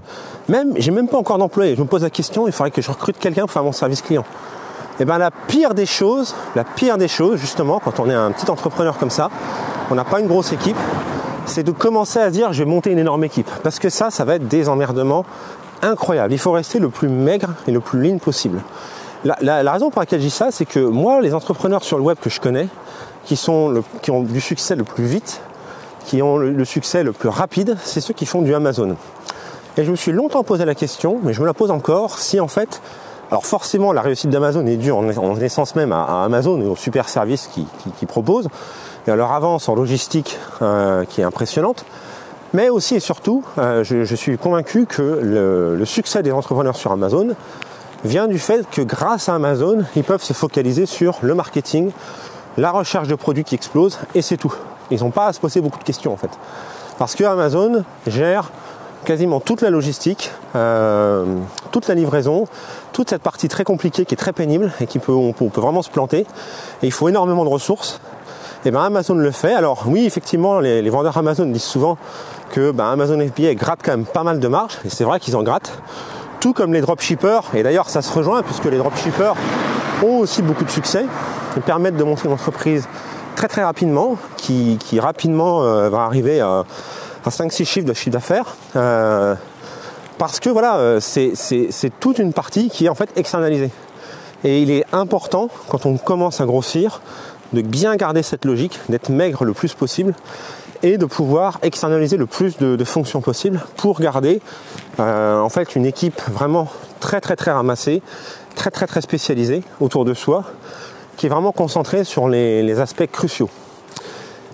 Même, 0.48 0.74
j'ai 0.76 0.90
même 0.90 1.06
pas 1.06 1.16
encore 1.16 1.38
d'employés. 1.38 1.76
Je 1.76 1.80
me 1.80 1.86
pose 1.86 2.02
la 2.02 2.10
question, 2.10 2.48
il 2.48 2.52
faudrait 2.52 2.72
que 2.72 2.82
je 2.82 2.90
recrute 2.90 3.18
quelqu'un 3.18 3.42
pour 3.42 3.52
faire 3.52 3.62
mon 3.62 3.72
service 3.72 4.02
client. 4.02 4.24
Et 4.98 5.02
eh 5.02 5.04
bien 5.04 5.18
la 5.18 5.30
pire 5.30 5.74
des 5.74 5.86
choses, 5.86 6.34
la 6.56 6.64
pire 6.64 6.98
des 6.98 7.08
choses 7.08 7.38
justement 7.38 7.78
quand 7.78 8.00
on 8.00 8.10
est 8.10 8.14
un 8.14 8.32
petit 8.32 8.50
entrepreneur 8.50 8.98
comme 8.98 9.10
ça, 9.10 9.30
on 9.90 9.94
n'a 9.94 10.04
pas 10.04 10.20
une 10.20 10.26
grosse 10.26 10.52
équipe, 10.52 10.76
c'est 11.44 11.62
de 11.62 11.70
commencer 11.70 12.18
à 12.18 12.30
dire 12.30 12.52
je 12.52 12.64
vais 12.64 12.68
monter 12.68 12.90
une 12.90 12.98
énorme 12.98 13.22
équipe. 13.22 13.50
Parce 13.62 13.78
que 13.78 13.90
ça, 13.90 14.10
ça 14.10 14.24
va 14.24 14.36
être 14.36 14.48
des 14.48 14.68
emmerdements 14.68 15.24
incroyables. 15.82 16.32
Il 16.32 16.38
faut 16.38 16.52
rester 16.52 16.78
le 16.78 16.88
plus 16.88 17.08
maigre 17.08 17.50
et 17.66 17.72
le 17.72 17.80
plus 17.80 18.00
lean 18.00 18.18
possible. 18.18 18.60
La, 19.24 19.72
raison 19.72 19.90
pour 19.90 20.00
laquelle 20.00 20.20
je 20.20 20.26
dis 20.26 20.30
ça, 20.30 20.50
c'est 20.50 20.66
que 20.66 20.78
moi, 20.78 21.20
les 21.20 21.34
entrepreneurs 21.34 21.82
sur 21.82 21.98
le 21.98 22.04
web 22.04 22.16
que 22.20 22.30
je 22.30 22.40
connais, 22.40 22.68
qui, 23.24 23.38
ont 23.48 24.22
du 24.22 24.40
succès 24.40 24.76
le 24.76 24.84
plus 24.84 25.04
vite, 25.04 25.40
qui 26.04 26.22
ont 26.22 26.36
le, 26.38 26.64
succès 26.64 27.02
le 27.02 27.12
plus 27.12 27.28
rapide, 27.28 27.76
c'est 27.82 28.00
ceux 28.00 28.14
qui 28.14 28.26
font 28.26 28.42
du 28.42 28.54
Amazon. 28.54 28.96
Et 29.76 29.84
je 29.84 29.90
me 29.90 29.96
suis 29.96 30.12
longtemps 30.12 30.44
posé 30.44 30.64
la 30.64 30.74
question, 30.74 31.18
mais 31.22 31.32
je 31.32 31.40
me 31.40 31.46
la 31.46 31.54
pose 31.54 31.70
encore, 31.70 32.18
si 32.18 32.38
en 32.38 32.48
fait, 32.48 32.80
alors 33.30 33.44
forcément 33.44 33.92
la 33.92 34.00
réussite 34.00 34.30
d'Amazon 34.30 34.64
est 34.66 34.76
due 34.76 34.92
en, 34.92 35.08
essence 35.40 35.74
même 35.74 35.92
à, 35.92 36.22
Amazon 36.24 36.60
et 36.62 36.66
aux 36.66 36.76
super 36.76 37.08
services 37.08 37.50
qu'ils 37.52 38.08
proposent, 38.08 38.48
et 39.06 39.10
à 39.10 39.16
leur 39.16 39.32
avance 39.32 39.68
en 39.68 39.74
logistique 39.74 40.38
euh, 40.62 41.04
qui 41.04 41.20
est 41.20 41.24
impressionnante, 41.24 41.84
mais 42.52 42.68
aussi 42.68 42.96
et 42.96 43.00
surtout, 43.00 43.44
euh, 43.58 43.84
je, 43.84 44.14
suis 44.14 44.38
convaincu 44.38 44.86
que 44.86 45.02
le, 45.02 45.84
succès 45.84 46.22
des 46.22 46.32
entrepreneurs 46.32 46.76
sur 46.76 46.92
Amazon 46.92 47.34
vient 48.04 48.28
du 48.28 48.38
fait 48.38 48.68
que 48.70 48.82
grâce 48.82 49.28
à 49.28 49.34
Amazon, 49.34 49.84
ils 49.96 50.04
peuvent 50.04 50.22
se 50.22 50.32
focaliser 50.32 50.86
sur 50.86 51.18
le 51.22 51.34
marketing, 51.34 51.90
la 52.56 52.70
recherche 52.70 53.08
de 53.08 53.14
produits 53.14 53.44
qui 53.44 53.54
explosent, 53.54 53.98
et 54.14 54.22
c'est 54.22 54.36
tout. 54.36 54.54
Ils 54.90 55.00
n'ont 55.00 55.10
pas 55.10 55.26
à 55.26 55.32
se 55.32 55.40
poser 55.40 55.60
beaucoup 55.60 55.78
de 55.78 55.84
questions 55.84 56.12
en 56.12 56.16
fait. 56.16 56.30
Parce 56.98 57.14
que 57.14 57.24
Amazon 57.24 57.84
gère 58.06 58.50
quasiment 59.04 59.40
toute 59.40 59.62
la 59.62 59.70
logistique, 59.70 60.32
euh, 60.54 61.24
toute 61.70 61.88
la 61.88 61.94
livraison, 61.94 62.46
toute 62.92 63.10
cette 63.10 63.22
partie 63.22 63.48
très 63.48 63.64
compliquée 63.64 64.04
qui 64.04 64.14
est 64.14 64.18
très 64.18 64.32
pénible 64.32 64.72
et 64.80 64.86
qui 64.86 64.98
peut, 64.98 65.14
peut, 65.36 65.60
vraiment 65.60 65.82
se 65.82 65.90
planter. 65.90 66.20
Et 66.82 66.86
il 66.86 66.92
faut 66.92 67.08
énormément 67.08 67.44
de 67.44 67.50
ressources. 67.50 68.00
Et 68.64 68.70
bien 68.70 68.82
Amazon 68.82 69.14
le 69.14 69.30
fait. 69.30 69.54
Alors 69.54 69.84
oui, 69.86 70.06
effectivement, 70.06 70.60
les, 70.60 70.88
vendeurs 70.90 71.16
Amazon 71.16 71.46
disent 71.46 71.62
souvent 71.62 71.98
que 72.50 72.70
ben, 72.70 72.90
Amazon 72.90 73.18
FBA 73.20 73.54
gratte 73.54 73.80
quand 73.84 73.92
même 73.92 74.06
pas 74.06 74.22
mal 74.22 74.40
de 74.40 74.48
marge. 74.48 74.78
Et 74.84 74.90
c'est 74.90 75.04
vrai 75.04 75.20
qu'ils 75.20 75.36
en 75.36 75.42
grattent. 75.42 75.80
Tout 76.40 76.52
comme 76.52 76.72
les 76.72 76.80
dropshippers. 76.80 77.40
Et 77.54 77.62
d'ailleurs, 77.62 77.88
ça 77.88 78.02
se 78.02 78.12
rejoint 78.12 78.42
puisque 78.42 78.64
les 78.64 78.78
dropshippers 78.78 79.34
ont 80.02 80.18
aussi 80.18 80.42
beaucoup 80.42 80.64
de 80.64 80.70
succès. 80.70 81.06
Ils 81.56 81.62
permettent 81.62 81.96
de 81.96 82.04
monter 82.04 82.26
une 82.26 82.32
entreprise 82.34 82.88
très 83.36 83.48
très 83.48 83.62
rapidement, 83.62 84.16
qui, 84.36 84.78
rapidement 84.98 85.62
euh, 85.62 85.88
va 85.90 86.00
arriver 86.00 86.40
à, 86.40 86.64
5-6 87.26 87.64
chiffres 87.64 87.86
de 87.86 87.92
chiffre 87.92 88.10
d'affaires. 88.10 88.56
Euh, 88.76 89.34
parce 90.18 90.40
que 90.40 90.48
voilà, 90.48 90.76
euh, 90.76 91.00
c'est 91.00 92.00
toute 92.00 92.18
une 92.18 92.32
partie 92.32 92.70
qui 92.70 92.86
est 92.86 92.88
en 92.88 92.94
fait 92.94 93.10
externalisée. 93.16 93.70
Et 94.44 94.62
il 94.62 94.70
est 94.70 94.84
important, 94.92 95.48
quand 95.68 95.86
on 95.86 95.96
commence 95.96 96.40
à 96.40 96.46
grossir, 96.46 97.00
de 97.52 97.62
bien 97.62 97.96
garder 97.96 98.22
cette 98.22 98.44
logique, 98.44 98.80
d'être 98.88 99.08
maigre 99.08 99.44
le 99.44 99.52
plus 99.52 99.74
possible 99.74 100.14
et 100.82 100.98
de 100.98 101.06
pouvoir 101.06 101.58
externaliser 101.62 102.16
le 102.16 102.26
plus 102.26 102.58
de, 102.58 102.84
fonctions 102.84 103.20
possibles 103.20 103.60
pour 103.76 104.00
garder 104.00 104.40
en 104.98 105.48
fait 105.48 105.74
une 105.74 105.86
équipe 105.86 106.20
vraiment 106.30 106.68
très 107.00 107.20
très 107.20 107.34
très 107.34 107.50
ramassée, 107.50 108.02
très 108.54 108.70
très 108.70 108.86
très 108.86 109.00
spécialisée 109.00 109.62
autour 109.80 110.04
de 110.04 110.12
soi 110.12 110.44
qui 111.16 111.26
est 111.26 111.28
vraiment 111.28 111.52
concentré 111.52 112.04
sur 112.04 112.28
les, 112.28 112.80
aspects 112.80 113.06
cruciaux. 113.10 113.48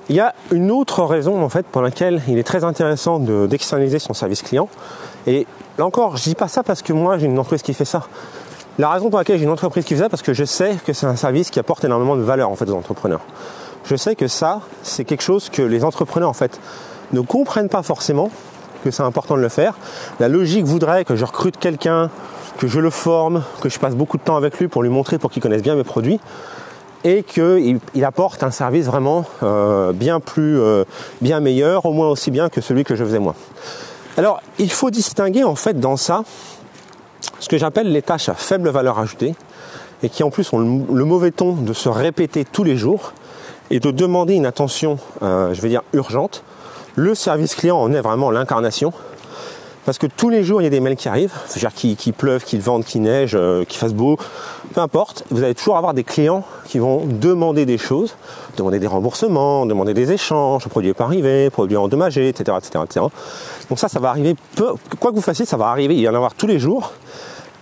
Il 0.08 0.16
y 0.16 0.20
a 0.20 0.34
une 0.50 0.70
autre 0.70 1.04
raison 1.04 1.42
en 1.42 1.48
fait 1.48 1.66
pour 1.66 1.82
laquelle 1.82 2.22
il 2.28 2.38
est 2.38 2.44
très 2.44 2.64
intéressant 2.64 3.18
d'externaliser 3.18 3.98
son 3.98 4.14
service 4.14 4.42
client. 4.42 4.68
Et 5.26 5.46
là 5.78 5.86
encore, 5.86 6.16
je 6.16 6.24
dis 6.24 6.34
pas 6.34 6.48
ça 6.48 6.62
parce 6.62 6.82
que 6.82 6.92
moi 6.92 7.18
j'ai 7.18 7.26
une 7.26 7.38
entreprise 7.38 7.62
qui 7.62 7.74
fait 7.74 7.84
ça. 7.84 8.06
La 8.78 8.88
raison 8.88 9.10
pour 9.10 9.18
laquelle 9.18 9.36
j'ai 9.36 9.44
une 9.44 9.50
entreprise 9.50 9.84
qui 9.84 9.94
fait 9.94 10.00
ça, 10.00 10.08
parce 10.08 10.22
que 10.22 10.32
je 10.32 10.44
sais 10.44 10.76
que 10.86 10.94
c'est 10.94 11.04
un 11.04 11.16
service 11.16 11.50
qui 11.50 11.58
apporte 11.58 11.84
énormément 11.84 12.16
de 12.16 12.22
valeur 12.22 12.48
en 12.48 12.56
fait 12.56 12.68
aux 12.70 12.74
entrepreneurs. 12.74 13.20
Je 13.84 13.96
sais 13.96 14.16
que 14.16 14.28
ça, 14.28 14.60
c'est 14.82 15.04
quelque 15.04 15.22
chose 15.22 15.50
que 15.50 15.60
les 15.60 15.84
entrepreneurs 15.84 16.30
en 16.30 16.34
fait 16.34 16.58
ne 17.12 17.20
comprennent 17.20 17.68
pas 17.68 17.82
forcément, 17.82 18.30
que 18.82 18.90
c'est 18.90 19.02
important 19.02 19.36
de 19.36 19.42
le 19.42 19.50
faire. 19.50 19.74
La 20.20 20.28
logique 20.28 20.64
voudrait 20.64 21.04
que 21.04 21.16
je 21.16 21.24
recrute 21.26 21.58
quelqu'un 21.58 22.08
que 22.56 22.66
je 22.66 22.80
le 22.80 22.88
forme, 22.88 23.42
que 23.60 23.68
je 23.68 23.78
passe 23.78 23.94
beaucoup 23.94 24.16
de 24.16 24.22
temps 24.22 24.36
avec 24.36 24.58
lui 24.58 24.68
pour 24.68 24.82
lui 24.82 24.90
montrer, 24.90 25.18
pour 25.18 25.30
qu'il 25.30 25.42
connaisse 25.42 25.62
bien 25.62 25.74
mes 25.74 25.84
produits, 25.84 26.18
et 27.04 27.24
qu'il 27.24 27.78
il 27.94 28.04
apporte 28.06 28.42
un 28.42 28.50
service 28.50 28.86
vraiment 28.86 29.26
euh, 29.42 29.92
bien 29.92 30.18
plus, 30.18 30.58
euh, 30.58 30.84
bien 31.20 31.40
meilleur, 31.40 31.84
au 31.84 31.92
moins 31.92 32.08
aussi 32.08 32.30
bien 32.30 32.48
que 32.48 32.62
celui 32.62 32.84
que 32.84 32.96
je 32.96 33.04
faisais 33.04 33.18
moi. 33.18 33.34
Alors, 34.16 34.40
il 34.58 34.70
faut 34.70 34.90
distinguer 34.90 35.44
en 35.44 35.54
fait 35.54 35.78
dans 35.78 35.96
ça 35.96 36.22
ce 37.38 37.48
que 37.48 37.58
j'appelle 37.58 37.90
les 37.92 38.02
tâches 38.02 38.28
à 38.28 38.34
faible 38.34 38.68
valeur 38.70 38.98
ajoutée, 38.98 39.34
et 40.02 40.08
qui 40.08 40.22
en 40.22 40.30
plus 40.30 40.52
ont 40.52 40.58
le, 40.58 41.04
mauvais 41.04 41.30
ton 41.30 41.52
de 41.52 41.72
se 41.72 41.88
répéter 41.88 42.44
tous 42.44 42.64
les 42.64 42.76
jours 42.76 43.12
et 43.70 43.80
de 43.80 43.90
demander 43.90 44.34
une 44.34 44.46
attention, 44.46 44.98
euh, 45.22 45.54
je 45.54 45.60
vais 45.60 45.68
dire 45.68 45.82
urgente. 45.92 46.42
Le 46.94 47.14
service 47.14 47.54
client 47.54 47.78
en 47.78 47.92
est 47.92 48.00
vraiment 48.00 48.30
l'incarnation. 48.30 48.92
Parce 49.84 49.98
que 49.98 50.06
tous 50.06 50.28
les 50.28 50.44
jours, 50.44 50.60
il 50.60 50.64
y 50.64 50.66
a 50.68 50.70
des 50.70 50.80
mails 50.80 50.96
qui 50.96 51.08
arrivent, 51.08 51.32
c'est-à-dire 51.46 51.74
qu'il 51.74 51.96
qui 51.96 52.12
pleuve, 52.12 52.44
qu'il 52.44 52.60
vente, 52.60 52.84
qu'il 52.84 53.02
neige, 53.02 53.34
euh, 53.34 53.64
fasse 53.68 53.94
beau, 53.94 54.16
peu 54.74 54.80
importe. 54.80 55.24
Vous 55.30 55.42
allez 55.42 55.54
toujours 55.54 55.76
avoir 55.76 55.92
des 55.92 56.04
clients 56.04 56.44
qui 56.66 56.78
vont 56.78 57.02
demander 57.04 57.66
des 57.66 57.78
choses, 57.78 58.14
demander 58.56 58.78
des 58.78 58.86
remboursements, 58.86 59.66
demander 59.66 59.92
des 59.92 60.12
échanges, 60.12 60.64
le 60.64 60.70
produit 60.70 60.90
n'est 60.90 60.94
pas 60.94 61.04
arrivé, 61.04 61.50
produit 61.50 61.76
endommagé, 61.76 62.28
etc., 62.28 62.56
etc., 62.58 62.84
etc. 62.84 63.06
Donc 63.68 63.78
ça, 63.78 63.88
ça 63.88 63.98
va 63.98 64.10
arriver, 64.10 64.36
peu, 64.54 64.68
quoi 65.00 65.10
que 65.10 65.16
vous 65.16 65.22
fassiez, 65.22 65.44
ça 65.44 65.56
va 65.56 65.66
arriver, 65.66 65.94
il 65.94 66.00
y 66.00 66.08
en 66.08 66.14
avoir 66.14 66.34
tous 66.34 66.46
les 66.46 66.60
jours. 66.60 66.92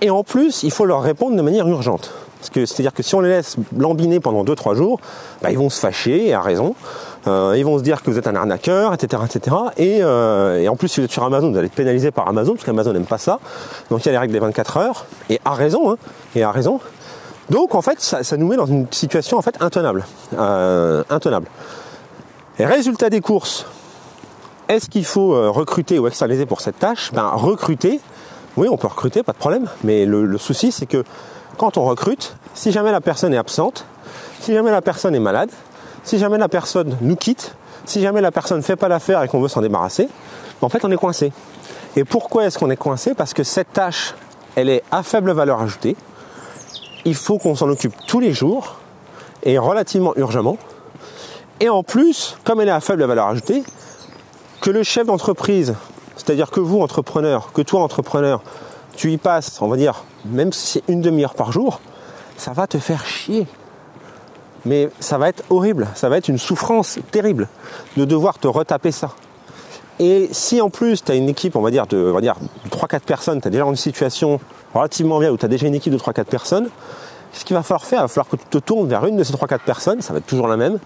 Et 0.03 0.11
en 0.11 0.23
plus, 0.23 0.63
il 0.63 0.71
faut 0.71 0.85
leur 0.85 1.03
répondre 1.03 1.37
de 1.37 1.43
manière 1.43 1.67
urgente. 1.69 2.13
Parce 2.39 2.51
que 2.51 2.65
c'est-à-dire 2.65 2.95
que 2.95 3.03
si 3.03 3.15
on 3.15 3.21
les 3.21 3.29
laisse 3.29 3.57
lambiner 3.77 4.19
pendant 4.19 4.45
2-3 4.45 4.75
jours, 4.75 4.99
bah, 5.43 5.51
ils 5.51 5.59
vont 5.59 5.69
se 5.69 5.79
fâcher, 5.79 6.29
et 6.29 6.35
à 6.35 6.41
raison. 6.41 6.75
Euh, 7.27 7.55
ils 7.57 7.65
vont 7.65 7.79
se 7.79 7.83
dire 7.83 8.03
que 8.03 8.11
vous 8.11 8.19
êtes 8.19 8.27
un 8.27 8.35
arnaqueur, 8.35 8.95
etc. 8.95 9.23
etc. 9.27 9.57
Euh, 9.79 10.59
et, 10.59 10.69
en 10.69 10.77
plus, 10.77 10.89
si 10.89 11.01
vous 11.01 11.05
êtes 11.05 11.13
sur 11.13 11.25
Amazon, 11.25 11.51
vous 11.51 11.59
allez 11.59 11.67
être 11.67 11.75
pénalisé 11.75 12.11
par 12.11 12.29
Amazon, 12.29 12.55
parce 12.55 12.65
qu'Amazon 12.65 12.93
n'aime 12.93 13.05
pas 13.05 13.19
ça. 13.19 13.41
Donc 13.91 14.05
il 14.05 14.07
y 14.07 14.09
a 14.09 14.13
les 14.13 14.19
règles 14.19 14.33
des 14.33 14.39
24 14.39 14.77
heures, 14.79 15.07
et 15.29 15.41
à 15.45 15.53
raison, 15.53 15.91
hein, 15.91 15.97
et 16.35 16.43
à 16.43 16.51
raison. 16.51 16.81
Donc 17.51 17.75
en 17.75 17.83
fait, 17.83 18.01
ça, 18.01 18.37
nous 18.37 18.47
met 18.47 18.57
dans 18.57 18.67
une 18.67 18.87
situation 18.91 19.37
en 19.37 19.43
fait 19.43 19.61
intenable. 19.61 20.07
Euh, 20.39 21.03
intenable. 21.11 21.49
Et 22.59 22.65
résultat 22.65 23.11
des 23.11 23.21
courses, 23.21 23.67
est-ce 24.69 24.89
qu'il 24.89 25.05
faut 25.05 25.31
recruter 25.51 25.99
ou 25.99 26.07
externaliser 26.07 26.47
pour 26.47 26.61
cette 26.61 26.79
tâche? 26.79 27.11
Ben 27.13 27.29
recruter, 27.29 28.01
oui, 28.57 28.69
on 28.71 28.77
peut 28.77 28.87
recruter, 28.87 29.23
pas 29.23 29.33
de 29.33 29.39
problème. 29.39 29.67
Mais 29.83 30.07
le 30.07 30.39
souci, 30.39 30.71
c'est 30.71 30.87
que 30.87 31.05
quand 31.57 31.77
on 31.77 31.85
recrute, 31.85 32.37
si 32.55 32.71
jamais 32.71 32.93
la 32.93 33.01
personne 33.01 33.35
est 33.35 33.39
absente, 33.39 33.85
si 34.41 34.53
jamais 34.53 34.71
la 34.71 34.83
personne 34.83 35.15
est 35.15 35.21
malade, 35.21 35.51
si 36.05 36.19
jamais 36.19 36.39
la 36.39 36.49
personne 36.49 36.97
nous 37.01 37.17
quitte, 37.17 37.55
si 37.85 38.01
jamais 38.01 38.21
la 38.21 38.31
personne 38.31 38.59
ne 38.59 38.63
fait 38.63 38.77
pas 38.77 38.89
l'affaire 38.89 39.23
et 39.23 39.29
qu'on 39.29 39.41
veut 39.41 39.49
s'en 39.49 39.61
débarrasser, 39.61 40.09
en 40.61 40.69
fait 40.69 40.85
on 40.85 40.91
est 40.91 40.97
coincé. 40.97 41.33
Et 41.97 42.05
pourquoi 42.05 42.45
est-ce 42.45 42.59
qu'on 42.59 42.71
est 42.71 42.77
coincé? 42.77 43.15
Parce 43.15 43.35
que 43.35 43.43
cette 43.43 43.73
tâche, 43.73 44.15
elle 44.55 44.69
est 44.69 44.83
à 44.91 45.03
faible 45.03 45.33
valeur 45.33 45.61
ajoutée. 45.61 45.97
Il 47.05 47.15
faut 47.15 47.39
qu'on 47.39 47.55
s'en 47.55 47.69
occupe 47.69 47.95
tous 48.07 48.21
les 48.21 48.33
jours 48.33 48.77
et 49.43 49.59
relativement 49.59 50.15
urgemment. 50.17 50.57
Et 51.61 51.69
en 51.69 51.83
plus, 51.83 52.37
comme 52.45 52.61
elle 52.61 52.69
est 52.69 52.73
à 52.73 52.81
faible 52.81 53.05
valeur 53.05 53.27
ajoutée, 53.27 53.65
que 54.61 54.71
le 54.71 54.83
chef 54.83 55.07
d'entreprise, 55.07 55.75
c'est-à-dire 56.17 56.51
que 56.51 56.61
vous, 56.61 56.81
entrepreneur, 56.81 57.53
que 57.53 57.63
toi, 57.63 57.83
entrepreneur, 57.83 58.43
tu 58.95 59.13
y 59.13 59.17
passes, 59.17 59.61
on 59.63 59.69
va 59.69 59.77
dire, 59.77 60.05
même 60.27 60.53
si 60.53 60.67
c'est 60.67 60.93
une 60.93 61.01
demi-heure 61.01 61.35
par 61.35 61.53
jour, 61.53 61.81
ça 62.37 62.53
va 62.53 62.67
te 62.67 62.79
faire 62.79 63.05
chier 63.07 63.47
mais 64.65 64.91
ça 65.01 65.19
va 65.19 65.29
être 65.29 65.43
horrible, 65.51 65.89
ça 65.95 66.09
va 66.09 66.19
être 66.19 66.29
une 66.29 66.39
souffrance 66.39 66.99
terrible 67.11 67.49
de 67.97 68.05
devoir 68.05 68.39
te 68.39 68.49
retaper 68.49 68.93
ça. 68.93 69.11
Et 69.99 70.29
si 70.33 70.61
en 70.61 70.71
plus 70.71 71.05
tu 71.05 71.13
as 71.13 71.15
une 71.15 71.29
équipe, 71.29 71.57
on 71.57 71.61
va 71.61 71.71
dire, 71.71 71.87
de, 71.87 72.13
3-4 72.71 73.01
personnes, 73.01 73.41
tu 73.41 73.49
as 73.49 73.51
déjà 73.51 73.65
une 73.65 73.77
situation 73.77 74.41
relativement 74.75 75.19
bien 75.19 75.31
où 75.31 75.37
tu 75.37 75.45
as 75.45 75.49
déjà 75.49 75.67
une 75.67 75.75
équipe 75.75 75.93
de 75.93 75.99
3-4 75.99 76.25
personnes, 76.25 76.69
ce 77.33 77.45
qu'il 77.45 77.55
va 77.55 77.63
falloir 77.63 77.85
faire, 77.85 78.01
il 78.01 78.03
va 78.03 78.09
falloir 78.09 78.29
que 78.29 78.37
tu 78.37 78.47
te 78.47 78.59
tournes 78.59 78.89
vers 78.89 79.05
une 79.07 79.17
de 79.17 79.25
ces 79.25 79.33
3-4 79.33 79.59
personnes, 79.61 80.01
ça 80.01 80.13
va 80.13 80.19
être 80.19 80.27
toujours 80.27 80.49
la 80.49 80.57
même, 80.57 80.79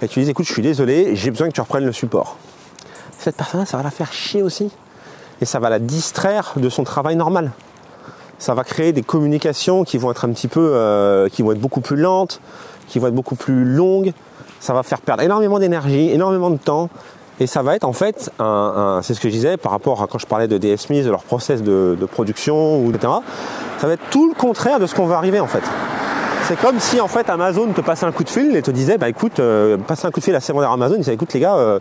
et 0.00 0.08
tu 0.08 0.22
dis 0.22 0.30
écoute, 0.30 0.46
je 0.46 0.52
suis 0.52 0.62
désolé, 0.62 1.16
j'ai 1.16 1.30
besoin 1.30 1.48
que 1.48 1.52
tu 1.52 1.60
reprennes 1.60 1.84
le 1.84 1.92
support. 1.92 2.36
Cette 3.20 3.36
personne-là, 3.36 3.66
ça 3.66 3.76
va 3.76 3.82
la 3.82 3.90
faire 3.90 4.12
chier 4.12 4.42
aussi. 4.42 4.70
Et 5.42 5.44
ça 5.44 5.58
va 5.58 5.68
la 5.68 5.78
distraire 5.78 6.52
de 6.56 6.68
son 6.68 6.84
travail 6.84 7.16
normal. 7.16 7.52
Ça 8.38 8.54
va 8.54 8.64
créer 8.64 8.92
des 8.92 9.02
communications 9.02 9.84
qui 9.84 9.98
vont 9.98 10.10
être 10.10 10.24
un 10.24 10.32
petit 10.32 10.48
peu, 10.48 10.70
euh, 10.72 11.28
qui 11.28 11.42
vont 11.42 11.52
être 11.52 11.60
beaucoup 11.60 11.82
plus 11.82 11.96
lentes, 11.96 12.40
qui 12.90 12.98
vont 12.98 13.06
être 13.06 13.14
beaucoup 13.14 13.36
plus 13.36 13.64
longues. 13.64 14.12
Ça 14.58 14.74
va 14.74 14.82
faire 14.82 15.00
perdre 15.00 15.22
énormément 15.22 15.58
d'énergie, 15.58 16.10
énormément 16.10 16.50
de 16.50 16.58
temps. 16.58 16.90
Et 17.38 17.46
ça 17.46 17.62
va 17.62 17.74
être 17.74 17.84
en 17.84 17.94
fait, 17.94 18.30
un, 18.38 19.00
c'est 19.02 19.14
ce 19.14 19.20
que 19.20 19.28
je 19.28 19.34
disais 19.34 19.56
par 19.56 19.72
rapport 19.72 20.02
à 20.02 20.06
quand 20.06 20.18
je 20.18 20.26
parlais 20.26 20.46
de 20.46 20.58
DS 20.58 20.76
Smith, 20.76 21.06
de 21.06 21.10
leur 21.10 21.22
process 21.22 21.62
de, 21.62 21.96
production, 22.12 22.86
etc. 22.90 23.14
Ça 23.78 23.86
va 23.86 23.94
être 23.94 24.02
tout 24.10 24.28
le 24.28 24.34
contraire 24.34 24.78
de 24.78 24.86
ce 24.86 24.94
qu'on 24.94 25.06
va 25.06 25.16
arriver 25.16 25.40
en 25.40 25.46
fait. 25.46 25.62
C'est 26.42 26.60
comme 26.60 26.78
si 26.80 27.00
en 27.00 27.08
fait 27.08 27.30
Amazon 27.30 27.68
te 27.68 27.80
passait 27.80 28.04
un 28.04 28.12
coup 28.12 28.24
de 28.24 28.28
fil 28.28 28.54
et 28.56 28.60
te 28.60 28.70
disait 28.70 28.98
bah 28.98 29.08
écoute, 29.08 29.40
euh, 29.40 29.78
un 29.88 30.10
coup 30.10 30.20
de 30.20 30.24
fil 30.24 30.34
à 30.34 30.40
secondaire 30.40 30.70
Amazon, 30.70 30.96
il 30.96 30.98
disait 30.98 31.14
écoute 31.14 31.32
les 31.32 31.40
gars, 31.40 31.54
euh, 31.54 31.78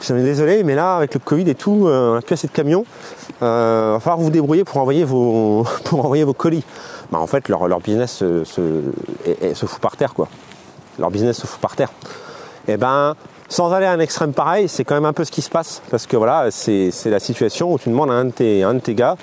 je 0.00 0.04
suis 0.04 0.14
désolé, 0.22 0.62
mais 0.62 0.74
là 0.74 0.96
avec 0.96 1.14
le 1.14 1.20
Covid 1.20 1.48
et 1.48 1.54
tout, 1.54 1.86
euh, 1.86 2.12
on 2.12 2.14
n'a 2.14 2.20
plus 2.20 2.34
assez 2.34 2.46
de 2.46 2.52
camions, 2.52 2.84
euh, 3.42 3.92
va 3.94 4.00
falloir 4.00 4.18
vous 4.18 4.30
débrouiller 4.30 4.64
pour 4.64 4.78
envoyer 4.78 5.04
vos 5.04 5.64
pour 5.84 6.04
envoyer 6.04 6.24
vos 6.24 6.34
colis. 6.34 6.64
Bah, 7.10 7.18
en 7.18 7.26
fait 7.26 7.48
leur, 7.48 7.80
business 7.80 8.16
se, 8.16 9.66
fout 9.66 9.80
par 9.80 9.96
terre 9.96 10.12
quoi. 10.14 10.28
Leur 10.98 11.10
business 11.10 11.38
se 11.38 11.46
fout 11.46 11.60
par 11.60 11.76
terre. 11.76 11.90
Et 12.68 12.72
eh 12.72 12.76
ben 12.76 13.14
Sans 13.48 13.72
aller 13.72 13.86
à 13.86 13.92
un 13.92 14.00
extrême 14.00 14.32
pareil, 14.32 14.68
c'est 14.68 14.84
quand 14.84 14.96
même 14.96 15.04
un 15.04 15.12
peu 15.12 15.24
ce 15.24 15.30
qui 15.30 15.42
se 15.42 15.50
passe. 15.50 15.82
Parce 15.90 16.06
que 16.06 16.16
voilà, 16.16 16.50
c'est 16.50 16.90
la 17.04 17.20
situation 17.20 17.72
où 17.72 17.78
tu 17.78 17.90
demandes 17.90 18.10
à 18.10 18.14
un 18.14 18.24
de 18.24 18.30
tes, 18.30 18.64
un 18.64 18.74
de 18.74 18.80
tes 18.80 18.94
gars 18.94 19.16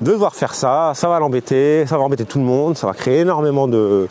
de 0.00 0.10
devoir 0.10 0.34
faire 0.34 0.54
ça, 0.54 0.92
ça 0.94 1.08
va 1.08 1.18
l'embêter, 1.18 1.86
ça 1.86 1.96
va 1.96 2.04
embêter 2.04 2.24
tout 2.24 2.38
le 2.38 2.44
monde, 2.44 2.76
ça 2.76 2.86
va 2.86 2.92
créer 2.92 3.20
énormément 3.20 3.66
de, 3.66 4.08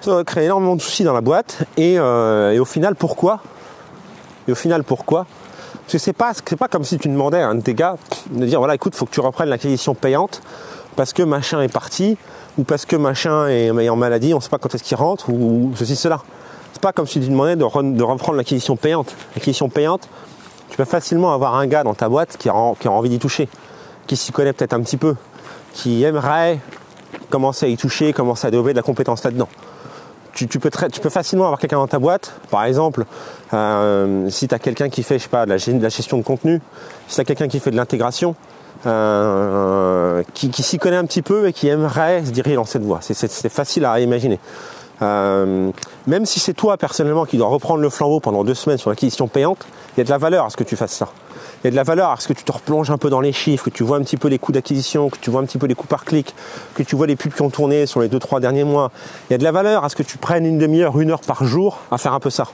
ça 0.00 0.16
va 0.16 0.24
créer 0.24 0.46
énormément 0.46 0.76
de 0.76 0.82
soucis 0.82 1.04
dans 1.04 1.12
la 1.12 1.20
boîte. 1.20 1.64
Et, 1.76 1.98
euh, 1.98 2.52
et 2.52 2.58
au 2.58 2.64
final, 2.64 2.94
pourquoi? 2.94 3.40
Et 4.48 4.52
au 4.52 4.54
final, 4.54 4.84
pourquoi 4.84 5.26
Parce 5.72 5.92
que 5.92 5.98
c'est 5.98 6.12
pas, 6.12 6.32
pas 6.58 6.68
comme 6.68 6.84
si 6.84 6.98
tu 6.98 7.08
demandais 7.08 7.40
à 7.40 7.48
un 7.48 7.54
de 7.56 7.60
tes 7.60 7.74
gars 7.74 7.96
de 8.30 8.46
dire 8.46 8.58
voilà, 8.58 8.74
écoute, 8.74 8.94
faut 8.94 9.06
que 9.06 9.10
tu 9.10 9.20
reprennes 9.20 9.48
l'acquisition 9.48 9.94
payante 9.94 10.42
parce 10.96 11.12
que 11.12 11.22
machin 11.22 11.60
est 11.62 11.72
parti 11.72 12.16
ou 12.58 12.64
parce 12.64 12.84
que 12.86 12.96
machin 12.96 13.48
est 13.48 13.88
en 13.88 13.96
maladie, 13.96 14.32
on 14.32 14.38
ne 14.38 14.42
sait 14.42 14.48
pas 14.48 14.58
quand 14.58 14.74
est-ce 14.74 14.84
qu'il 14.84 14.96
rentre 14.96 15.28
ou, 15.30 15.72
ceci 15.74 15.96
cela. 15.96 16.20
C'est 16.72 16.82
pas 16.82 16.92
comme 16.92 17.06
si 17.06 17.20
tu 17.20 17.28
demandais 17.28 17.56
de, 17.56 17.96
de 17.96 18.02
reprendre 18.02 18.36
l'acquisition 18.36 18.76
payante. 18.76 19.14
L'acquisition 19.34 19.68
payante, 19.68 20.08
tu 20.70 20.76
peux 20.76 20.84
facilement 20.84 21.32
avoir 21.32 21.54
un 21.54 21.66
gars 21.66 21.82
dans 21.82 21.94
ta 21.94 22.08
boîte 22.08 22.36
qui 22.36 22.48
a, 22.48 22.54
qui 22.78 22.88
a 22.88 22.90
envie 22.90 23.08
d'y 23.08 23.18
toucher 23.18 23.48
qui 24.06 24.16
s'y 24.16 24.32
connaît 24.32 24.52
peut-être 24.52 24.74
un 24.74 24.82
petit 24.82 24.96
peu, 24.96 25.16
qui 25.72 26.04
aimerait 26.04 26.60
commencer 27.30 27.66
à 27.66 27.68
y 27.68 27.76
toucher, 27.76 28.12
commencer 28.12 28.46
à 28.46 28.50
développer 28.50 28.72
de 28.72 28.76
la 28.78 28.82
compétence 28.82 29.24
là-dedans. 29.24 29.48
Tu, 30.34 30.46
peux 30.58 30.70
facilement 31.10 31.44
avoir 31.44 31.60
quelqu'un 31.60 31.76
dans 31.76 31.86
ta 31.86 31.98
boîte, 31.98 32.32
par 32.50 32.64
exemple, 32.64 33.04
euh, 33.52 34.28
si 34.30 34.48
tu 34.48 34.54
as 34.54 34.58
quelqu'un 34.58 34.88
qui 34.88 35.02
fait, 35.02 35.18
je 35.18 35.24
sais 35.24 35.28
pas, 35.28 35.46
de 35.46 35.50
la, 35.50 35.58
gestion 35.58 36.18
de 36.18 36.22
contenu, 36.22 36.60
si 37.06 37.14
tu 37.14 37.20
as 37.20 37.24
quelqu'un 37.24 37.46
qui 37.46 37.60
fait 37.60 37.70
de 37.70 37.76
l'intégration, 37.76 38.34
euh, 38.86 40.22
qui, 40.34 40.50
s'y 40.62 40.78
connaît 40.78 40.96
un 40.96 41.06
petit 41.06 41.22
peu 41.22 41.46
et 41.46 41.52
qui 41.52 41.68
aimerait 41.68 42.24
se 42.24 42.32
diriger 42.32 42.56
dans 42.56 42.64
cette 42.64 42.82
voie. 42.82 42.98
C'est 43.00 43.48
facile 43.48 43.84
à 43.84 44.00
imaginer. 44.00 44.40
Euh, 45.04 45.70
même 46.06 46.26
si 46.26 46.40
c'est 46.40 46.54
toi 46.54 46.76
personnellement 46.76 47.24
qui 47.24 47.36
dois 47.36 47.48
reprendre 47.48 47.80
le 47.80 47.90
flambeau 47.90 48.20
pendant 48.20 48.44
deux 48.44 48.54
semaines 48.54 48.78
sur 48.78 48.90
l'acquisition 48.90 49.28
payante, 49.28 49.66
il 49.96 49.98
y 49.98 50.00
a 50.00 50.04
de 50.04 50.10
la 50.10 50.18
valeur 50.18 50.46
à 50.46 50.50
ce 50.50 50.56
que 50.56 50.64
tu 50.64 50.76
fasses 50.76 50.94
ça 50.94 51.08
il 51.64 51.68
y 51.68 51.68
a 51.68 51.70
de 51.70 51.76
la 51.76 51.82
valeur 51.82 52.10
à 52.10 52.16
ce 52.18 52.28
que 52.28 52.34
tu 52.34 52.44
te 52.44 52.52
replonges 52.52 52.90
un 52.90 52.98
peu 52.98 53.08
dans 53.08 53.22
les 53.22 53.32
chiffres, 53.32 53.64
que 53.64 53.70
tu 53.70 53.84
vois 53.84 53.96
un 53.96 54.02
petit 54.02 54.18
peu 54.18 54.28
les 54.28 54.38
coûts 54.38 54.52
d'acquisition, 54.52 55.08
que 55.08 55.16
tu 55.16 55.30
vois 55.30 55.40
un 55.40 55.44
petit 55.44 55.56
peu 55.56 55.66
les 55.66 55.74
coûts 55.74 55.86
par 55.86 56.04
clic, 56.04 56.34
que 56.74 56.82
tu 56.82 56.94
vois 56.94 57.06
les 57.06 57.16
pubs 57.16 57.32
qui 57.32 57.40
ont 57.40 57.48
tourné 57.48 57.86
sur 57.86 58.00
les 58.00 58.08
2-3 58.08 58.38
derniers 58.40 58.64
mois. 58.64 58.90
Il 59.28 59.32
y 59.32 59.34
a 59.34 59.38
de 59.38 59.44
la 59.44 59.50
valeur 59.50 59.82
à 59.82 59.88
ce 59.88 59.96
que 59.96 60.02
tu 60.02 60.18
prennes 60.18 60.44
une 60.44 60.58
demi-heure, 60.58 61.00
une 61.00 61.10
heure 61.10 61.22
par 61.22 61.42
jour 61.44 61.78
à 61.90 61.96
faire 61.96 62.12
un 62.12 62.20
peu 62.20 62.28
ça. 62.28 62.48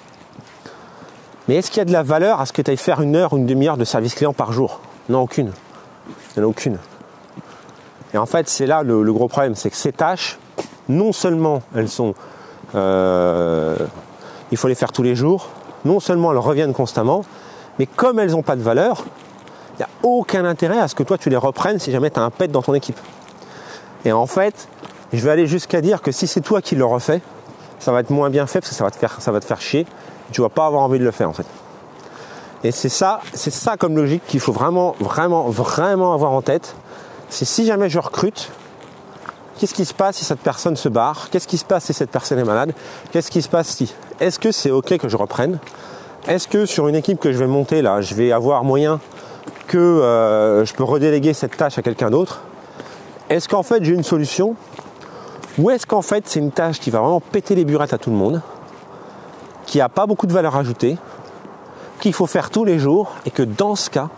Mais 1.49 1.57
est-ce 1.57 1.73
qu'il 1.73 1.79
y 1.79 1.81
a 1.81 1.87
de 1.87 1.93
la 1.93 2.05
valeur 2.05 2.41
à 2.41 2.47
ce 2.47 2.53
que 2.53 2.63
tu 2.63 2.71
ailles 2.71 2.77
faire 2.77 3.01
une 3.01 3.17
heure 3.17 3.33
ou 3.33 3.37
une 3.37 3.47
demi-heure 3.47 3.77
de 3.77 3.85
service 3.85 4.15
client 4.15 4.33
par 4.33 4.53
jour? 4.53 4.81
Non, 5.09 5.23
aucune. 5.23 5.51
Il 6.37 6.39
n'y 6.39 6.45
en 6.45 6.47
a 6.47 6.49
aucune. 6.49 6.79
Et 8.15 8.17
en 8.17 8.27
fait, 8.27 8.49
c'est 8.49 8.67
là 8.67 8.85
le, 8.85 9.13
gros 9.13 9.27
problème, 9.27 9.57
c'est 9.57 9.71
que 9.71 9.77
ces 9.77 9.93
tâches, 9.93 10.39
non 10.89 11.13
seulement 11.13 11.63
elles 11.75 11.89
sont... 11.89 12.15
Euh, 12.75 13.77
il 14.51 14.57
faut 14.57 14.69
les 14.69 14.75
faire 14.75 14.93
tous 14.93 15.03
les 15.03 15.15
jours, 15.15 15.49
non 15.85 16.01
seulement 16.01 16.33
elles 16.33 16.39
reviennent 16.39 16.73
constamment, 16.73 17.25
mais 17.79 17.87
comme 17.87 18.19
elles 18.19 18.33
n'ont 18.33 18.43
pas 18.43 18.57
de 18.57 18.63
valeur, 18.63 19.05
il 19.75 19.79
n'y 19.79 19.85
a 19.85 19.89
aucun 20.03 20.45
intérêt 20.45 20.79
à 20.79 20.89
ce 20.89 20.95
que 20.95 21.03
toi 21.03 21.19
tu 21.19 21.31
les 21.31 21.37
reprennes 21.37 21.79
si 21.79 21.91
jamais 21.91 22.11
tu 22.11 22.21
as 22.21 22.23
un 22.23 22.31
pet 22.31 22.51
dans 22.51 22.63
ton 22.63 22.75
équipe. 22.75 22.99
Et 24.05 24.13
en 24.13 24.27
fait, 24.27 24.69
je 25.13 25.25
vais 25.25 25.31
aller 25.31 25.47
jusqu'à 25.47 25.81
dire 25.81 26.03
que 26.03 26.13
si 26.13 26.27
c'est 26.27 26.41
toi 26.41 26.63
qui 26.63 26.75
le 26.75 26.85
refais, 26.85 27.21
ça 27.79 27.93
va 27.93 28.01
être 28.01 28.11
moins 28.11 28.31
bien 28.31 28.47
fait 28.47 28.61
parce 28.61 28.71
que 28.71 28.77
ça 28.77 28.85
va 28.85 28.91
te 28.91 28.97
faire, 28.97 29.21
ça 29.21 29.33
va 29.33 29.41
te 29.41 29.45
faire 29.45 29.61
chier. 29.61 29.87
Tu 30.33 30.41
vas 30.41 30.49
pas 30.49 30.67
avoir 30.67 30.83
envie 30.83 30.99
de 30.99 31.05
le 31.05 31.11
faire 31.11 31.29
en 31.29 31.33
fait. 31.33 31.47
Et 32.63 32.73
c'est 32.73 32.91
ça, 32.91 33.21
c'est 33.33 33.51
ça 33.51 33.77
comme 33.77 33.97
logique 33.97 34.23
qu'il 34.27 34.41
faut 34.41 34.53
vraiment, 34.53 34.95
vraiment, 35.01 35.49
vraiment 35.49 36.13
avoir 36.13 36.33
en 36.33 36.43
tête. 36.43 36.75
C'est 37.31 37.47
si 37.47 37.65
jamais 37.65 37.89
je 37.89 37.99
recrute, 37.99 38.51
qu'est-ce 39.61 39.75
qui 39.75 39.85
se 39.85 39.93
passe 39.93 40.17
si 40.17 40.25
cette 40.25 40.41
personne 40.41 40.75
se 40.75 40.89
barre? 40.89 41.29
Qu'est-ce 41.31 41.47
qui 41.47 41.59
se 41.59 41.67
passe 41.67 41.85
si 41.85 41.93
cette 41.93 42.11
personne 42.11 42.39
est 42.39 42.45
malade? 42.45 42.73
Qu'est-ce 43.13 43.31
qui 43.31 43.43
se 43.43 43.49
passe 43.49 43.69
si 43.69 43.95
Est-ce 44.19 44.39
que 44.39 44.53
c'est 44.53 44.71
ok 44.71 44.97
que 44.97 45.09
je 45.09 45.19
reprenne? 45.19 45.59
Est-ce 46.27 46.49
que 46.49 46.65
sur 46.65 46.89
une 46.89 46.95
équipe 46.95 47.21
que 47.21 47.31
je 47.31 47.39
vais 47.39 47.47
monter 47.47 47.83
là, 47.83 48.01
je 48.01 48.15
vais 48.15 48.33
avoir 48.33 48.65
moyen 48.65 49.01
que 49.67 49.77
euh, 49.77 50.65
je 50.65 50.73
peux 50.73 50.83
redéléguer 50.83 51.35
cette 51.35 51.59
tâche 51.59 51.77
à 51.77 51.83
quelqu'un 51.83 52.11
d'autre? 52.11 52.41
Est-ce 53.29 53.51
qu'en 53.51 53.63
fait 53.63 53.85
j'ai 53.85 53.93
une 53.93 54.03
solution? 54.03 54.57
Ou 55.59 55.71
est-ce 55.71 55.87
qu'en 55.87 56.03
fait 56.03 56.25
c'est 56.27 56.41
une 56.41 56.53
tâche 56.53 56.81
qui 56.81 56.91
va 56.91 57.01
vraiment 57.01 57.21
péter 57.21 57.55
les 57.55 57.67
burettes 57.67 57.93
à 57.93 57.99
tout 57.99 58.11
le 58.11 58.17
monde, 58.17 58.41
qui 59.67 59.77
n'a 59.77 59.91
pas 59.91 60.07
beaucoup 60.07 60.27
de 60.27 60.33
valeur 60.33 60.57
ajoutée, 60.57 60.97
qu'il 62.01 62.15
faut 62.15 62.27
faire 62.27 62.49
tous 62.49 62.65
les 62.65 62.79
jours 62.79 63.13
et 63.27 63.31
que 63.31 63.43
dans 63.43 63.77
ce 63.77 63.91
cas, 63.91 64.09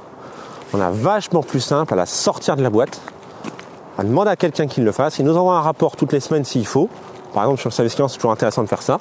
on 0.73 0.81
a 0.81 0.91
vachement 0.91 1.43
plus 1.43 1.61
simple 1.61 1.93
à 1.95 1.97
la 1.97 2.07
sortir 2.07 2.55
de 2.55 2.63
la 2.63 2.71
boîte, 2.71 3.01
à 3.99 4.05
demander 4.05 4.31
à 4.31 4.37
quelqu'un 4.37 4.67
qu'il 4.67 4.85
le 4.85 4.93
fasse. 4.93 5.19
Il 5.19 5.25
nous 5.25 5.37
envoie 5.37 5.57
un 5.57 5.61
rapport 5.61 5.97
toutes 5.97 6.13
les 6.13 6.21
semaines 6.21 6.45
s'il 6.45 6.67
faut. 6.67 6.89
Par 7.35 7.45
exemple 7.45 7.61
sur 7.61 7.69
le 7.69 7.75
service 7.75 7.95
client, 7.95 8.09
c'est 8.09 8.17
toujours 8.17 8.33
intéressant 8.33 8.63
de 8.63 8.69
faire 8.69 8.83
ça. 8.83 8.99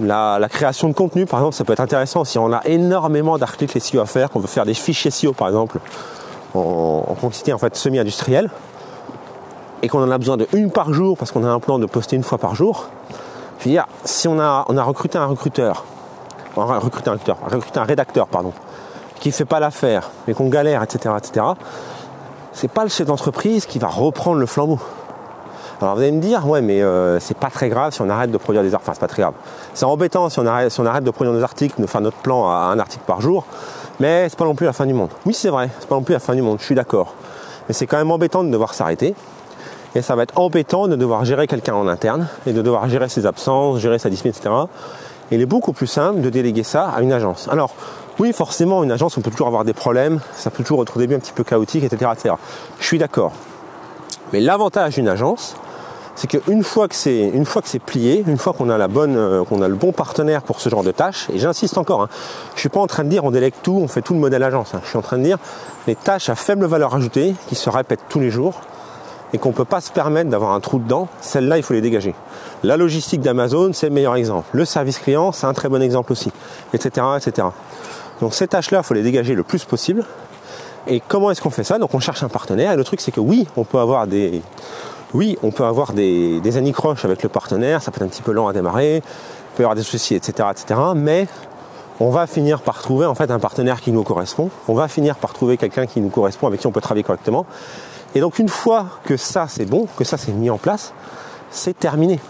La, 0.00 0.48
création 0.48 0.88
de 0.88 0.94
contenu, 0.94 1.26
par 1.26 1.40
exemple, 1.40 1.54
ça 1.54 1.64
peut 1.64 1.72
être 1.72 1.80
intéressant 1.80 2.24
si 2.24 2.38
on 2.38 2.52
a 2.52 2.62
énormément 2.64 3.36
d'articles 3.36 3.78
SEO 3.78 4.00
à 4.00 4.06
faire, 4.06 4.30
qu'on 4.30 4.40
veut 4.40 4.46
faire 4.46 4.64
des 4.64 4.74
fiches 4.74 5.08
SEO, 5.08 5.32
par 5.32 5.48
exemple, 5.48 5.80
en, 6.54 7.16
quantité 7.20 7.52
en 7.52 7.58
fait 7.58 7.76
semi-industrielle, 7.76 8.50
et 9.82 9.88
qu'on 9.88 10.02
en 10.02 10.10
a 10.10 10.18
besoin 10.18 10.36
de 10.36 10.46
une 10.54 10.70
par 10.70 10.92
jour 10.92 11.18
parce 11.18 11.30
qu'on 11.30 11.44
a 11.44 11.48
un 11.48 11.60
plan 11.60 11.78
de 11.78 11.86
poster 11.86 12.16
une 12.16 12.22
fois 12.22 12.38
par 12.38 12.54
jour. 12.54 12.88
Je 13.58 13.64
veux 13.64 13.70
dire, 13.70 13.86
si 14.04 14.28
on 14.28 14.40
a, 14.40 14.64
on 14.68 14.76
a 14.76 14.82
recruté 14.82 15.18
un 15.18 15.26
recruteur, 15.26 15.84
recruté 16.56 17.10
un 17.10 17.14
recruteur, 17.14 17.38
recruté 17.44 17.78
un 17.78 17.84
rédacteur, 17.84 18.28
pardon, 18.28 18.52
qui 19.20 19.30
fait 19.30 19.44
pas 19.44 19.60
l'affaire, 19.60 20.10
mais 20.26 20.34
qu'on 20.34 20.48
galère, 20.48 20.82
etc., 20.82 21.14
etc., 21.18 21.46
c'est 22.52 22.70
pas 22.70 22.82
le 22.82 22.88
chef 22.88 23.06
d'entreprise 23.06 23.66
qui 23.66 23.78
va 23.78 23.88
reprendre 23.88 24.38
le 24.38 24.46
flambeau. 24.46 24.78
Alors 25.80 25.96
vous 25.96 26.02
allez 26.02 26.12
me 26.12 26.20
dire, 26.20 26.46
ouais, 26.48 26.60
mais 26.60 26.80
euh, 26.80 27.18
c'est 27.18 27.36
pas 27.36 27.50
très 27.50 27.68
grave 27.68 27.92
si 27.92 28.00
on 28.02 28.08
arrête 28.08 28.30
de 28.30 28.36
produire 28.36 28.62
des 28.62 28.72
articles. 28.72 28.88
Enfin, 28.88 28.94
c'est 28.94 29.00
pas 29.00 29.12
très 29.12 29.22
grave. 29.22 29.34
C'est 29.74 29.84
embêtant 29.84 30.28
si 30.28 30.38
on, 30.38 30.46
arrête, 30.46 31.04
de 31.04 31.10
produire 31.10 31.34
nos 31.34 31.42
articles, 31.42 31.80
de 31.80 31.86
faire 31.86 32.00
notre 32.00 32.18
plan 32.18 32.48
à 32.48 32.70
un 32.72 32.78
article 32.78 33.02
par 33.04 33.20
jour, 33.20 33.44
mais 33.98 34.28
c'est 34.28 34.38
pas 34.38 34.44
non 34.44 34.54
plus 34.54 34.66
la 34.66 34.72
fin 34.72 34.86
du 34.86 34.94
monde. 34.94 35.10
Oui, 35.26 35.34
c'est 35.34 35.48
vrai, 35.48 35.70
c'est 35.80 35.88
pas 35.88 35.96
non 35.96 36.02
plus 36.02 36.12
la 36.12 36.20
fin 36.20 36.34
du 36.34 36.42
monde, 36.42 36.58
je 36.60 36.64
suis 36.64 36.74
d'accord. 36.76 37.14
Mais 37.66 37.74
c'est 37.74 37.86
quand 37.86 37.96
même 37.96 38.10
embêtant 38.10 38.44
de 38.44 38.50
devoir 38.50 38.74
s'arrêter. 38.74 39.14
Et 39.94 40.02
ça 40.02 40.14
va 40.14 40.22
être 40.22 40.38
embêtant 40.38 40.88
de 40.88 40.96
devoir 40.96 41.24
gérer 41.24 41.46
quelqu'un 41.46 41.74
en 41.74 41.86
interne 41.86 42.28
et 42.46 42.52
de 42.52 42.62
devoir 42.62 42.88
gérer 42.88 43.08
ses 43.08 43.26
absences, 43.26 43.78
gérer 43.78 43.98
sa 43.98 44.08
discipline, 44.08 44.32
etc. 44.36 44.54
Et 45.30 45.34
il 45.34 45.40
est 45.40 45.46
beaucoup 45.46 45.72
plus 45.72 45.86
simple 45.86 46.20
de 46.20 46.30
déléguer 46.30 46.62
ça 46.62 46.88
à 46.88 47.02
une 47.02 47.12
agence. 47.12 47.48
Alors, 47.50 47.72
oui, 48.18 48.32
forcément, 48.32 48.84
une 48.84 48.92
agence, 48.92 49.16
on 49.16 49.20
peut 49.20 49.30
toujours 49.30 49.46
avoir 49.46 49.64
des 49.64 49.72
problèmes, 49.72 50.20
ça 50.36 50.50
peut 50.50 50.62
toujours 50.62 50.82
être 50.82 50.96
au 50.96 51.00
début 51.00 51.14
un 51.14 51.18
petit 51.18 51.32
peu 51.32 51.44
chaotique, 51.44 51.84
etc. 51.84 52.10
Je 52.78 52.84
suis 52.84 52.98
d'accord. 52.98 53.32
Mais 54.32 54.40
l'avantage 54.40 54.94
d'une 54.94 55.08
agence, 55.08 55.54
c'est 56.14 56.26
qu'une 56.26 56.62
fois 56.62 56.88
que 56.88 56.94
c'est 56.94 57.28
une 57.28 57.44
fois 57.44 57.62
c'est 57.64 57.78
plié, 57.78 58.22
une 58.26 58.38
fois 58.38 58.52
qu'on 58.52 58.68
a 58.68 58.78
la 58.78 58.88
bonne, 58.88 59.16
euh, 59.16 59.44
qu'on 59.44 59.62
a 59.62 59.68
le 59.68 59.74
bon 59.74 59.92
partenaire 59.92 60.42
pour 60.42 60.60
ce 60.60 60.68
genre 60.68 60.82
de 60.82 60.90
tâches, 60.90 61.28
et 61.32 61.38
j'insiste 61.38 61.78
encore, 61.78 62.02
hein, 62.02 62.08
je 62.54 62.60
suis 62.60 62.68
pas 62.68 62.80
en 62.80 62.86
train 62.86 63.04
de 63.04 63.08
dire 63.08 63.24
on 63.24 63.30
délègue 63.30 63.54
tout, 63.62 63.78
on 63.82 63.88
fait 63.88 64.02
tout 64.02 64.14
le 64.14 64.20
modèle 64.20 64.42
agence. 64.42 64.74
Hein. 64.74 64.80
je 64.84 64.88
suis 64.88 64.98
en 64.98 65.02
train 65.02 65.18
de 65.18 65.24
dire 65.24 65.38
les 65.86 65.94
tâches 65.94 66.28
à 66.28 66.34
faible 66.34 66.66
valeur 66.66 66.94
ajoutée 66.94 67.34
qui 67.48 67.54
se 67.54 67.70
répètent 67.70 68.04
tous 68.08 68.20
les 68.20 68.30
jours 68.30 68.60
et 69.32 69.38
qu'on 69.38 69.52
peut 69.52 69.64
pas 69.64 69.80
se 69.80 69.90
permettre 69.90 70.28
d'avoir 70.28 70.52
un 70.52 70.60
trou 70.60 70.78
dedans, 70.78 71.08
celles-là 71.22 71.56
il 71.56 71.62
faut 71.62 71.72
les 71.72 71.80
dégager. 71.80 72.14
La 72.62 72.76
logistique 72.76 73.22
d'Amazon 73.22 73.72
c'est 73.72 73.88
le 73.88 73.94
meilleur 73.94 74.14
exemple. 74.14 74.48
Le 74.52 74.64
service 74.64 74.98
client 74.98 75.32
c'est 75.32 75.46
un 75.46 75.54
très 75.54 75.68
bon 75.68 75.80
exemple 75.80 76.12
aussi, 76.12 76.30
etc., 76.74 77.06
etc. 77.16 77.48
Donc 78.22 78.34
ces 78.34 78.46
tâches-là 78.46 78.78
il 78.78 78.84
faut 78.84 78.94
les 78.94 79.02
dégager 79.02 79.34
le 79.34 79.42
plus 79.42 79.64
possible. 79.64 80.04
Et 80.86 81.02
comment 81.06 81.30
est-ce 81.30 81.42
qu'on 81.42 81.50
fait 81.50 81.64
ça? 81.64 81.78
Donc 81.78 81.92
on 81.92 81.98
cherche 81.98 82.22
un 82.22 82.28
partenaire. 82.28 82.72
Et 82.72 82.76
le 82.76 82.84
truc 82.84 83.00
c'est 83.00 83.10
que 83.10 83.20
oui, 83.20 83.48
on 83.56 83.64
peut 83.64 83.78
avoir 83.78 84.06
des 84.06 84.40
oui, 85.12 85.36
on 85.42 85.50
peut 85.50 85.64
avoir 85.64 85.92
des, 85.92 86.40
des 86.40 86.56
anicroches 86.56 87.04
avec 87.04 87.22
le 87.22 87.28
partenaire, 87.28 87.82
ça 87.82 87.90
peut 87.90 87.98
être 87.98 88.06
un 88.06 88.08
petit 88.08 88.22
peu 88.22 88.32
lent 88.32 88.46
à 88.48 88.52
démarrer, 88.52 88.96
il 88.96 89.56
peut 89.56 89.62
y 89.62 89.64
avoir 89.64 89.74
des 89.74 89.82
soucis, 89.82 90.14
etc., 90.14 90.48
etc. 90.50 90.80
Mais 90.94 91.26
on 92.00 92.10
va 92.10 92.26
finir 92.26 92.62
par 92.62 92.80
trouver 92.80 93.06
en 93.06 93.14
fait 93.14 93.30
un 93.30 93.40
partenaire 93.40 93.80
qui 93.80 93.92
nous 93.92 94.04
correspond. 94.04 94.50
On 94.68 94.74
va 94.74 94.88
finir 94.88 95.16
par 95.16 95.34
trouver 95.34 95.56
quelqu'un 95.56 95.86
qui 95.86 96.00
nous 96.00 96.08
correspond, 96.08 96.46
avec 96.46 96.60
qui 96.60 96.66
on 96.68 96.72
peut 96.72 96.80
travailler 96.80 97.02
correctement. 97.02 97.44
Et 98.14 98.20
donc 98.20 98.38
une 98.38 98.48
fois 98.48 98.86
que 99.04 99.16
ça 99.16 99.46
c'est 99.48 99.66
bon, 99.66 99.88
que 99.96 100.04
ça 100.04 100.16
c'est 100.16 100.32
mis 100.32 100.48
en 100.48 100.58
place, 100.58 100.94
c'est 101.50 101.76
terminé. 101.76 102.20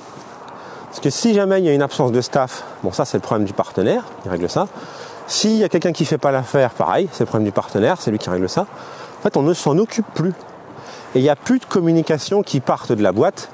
Parce 0.87 1.01
que 1.01 1.11
si 1.11 1.35
jamais 1.35 1.61
il 1.61 1.67
y 1.67 1.69
a 1.69 1.75
une 1.75 1.83
absence 1.83 2.13
de 2.13 2.21
staff, 2.23 2.65
bon 2.83 2.93
ça 2.93 3.05
c'est 3.05 3.19
le 3.19 3.23
problème 3.23 3.47
du 3.47 3.53
partenaire, 3.53 4.05
il 4.25 4.31
règle 4.31 4.49
ça. 4.49 4.67
S'il 5.27 5.57
y 5.57 5.65
a 5.65 5.69
quelqu'un 5.69 5.93
qui 5.93 6.03
ne 6.03 6.09
fait 6.09 6.19
pas 6.19 6.33
l'affaire, 6.33 6.71
pareil, 6.71 7.09
c'est 7.13 7.21
le 7.21 7.27
problème 7.27 7.47
du 7.47 7.53
partenaire, 7.53 8.01
c'est 8.01 8.11
lui 8.11 8.19
qui 8.19 8.29
règle 8.29 8.49
ça. 8.49 8.63
En 8.63 9.23
fait, 9.23 9.37
on 9.37 9.43
ne 9.43 9.55
s'en 9.55 9.79
occupe 9.79 10.07
plus 10.15 10.33
et 11.15 11.19
il 11.19 11.23
n'y 11.23 11.29
a 11.29 11.37
plus 11.37 11.59
de 11.59 11.65
communication 11.65 12.43
qui 12.43 12.61
partent 12.61 12.93
de 12.93 13.03
la 13.03 13.13
boîte, 13.13 13.51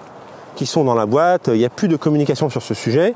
qui 0.54 0.64
sont 0.64 0.84
dans 0.84 0.94
la 0.94 1.06
boîte, 1.06 1.48
il 1.48 1.58
n'y 1.58 1.64
a 1.64 1.70
plus 1.70 1.88
de 1.88 1.96
communication 1.96 2.50
sur 2.50 2.62
ce 2.62 2.74
sujet. 2.74 3.14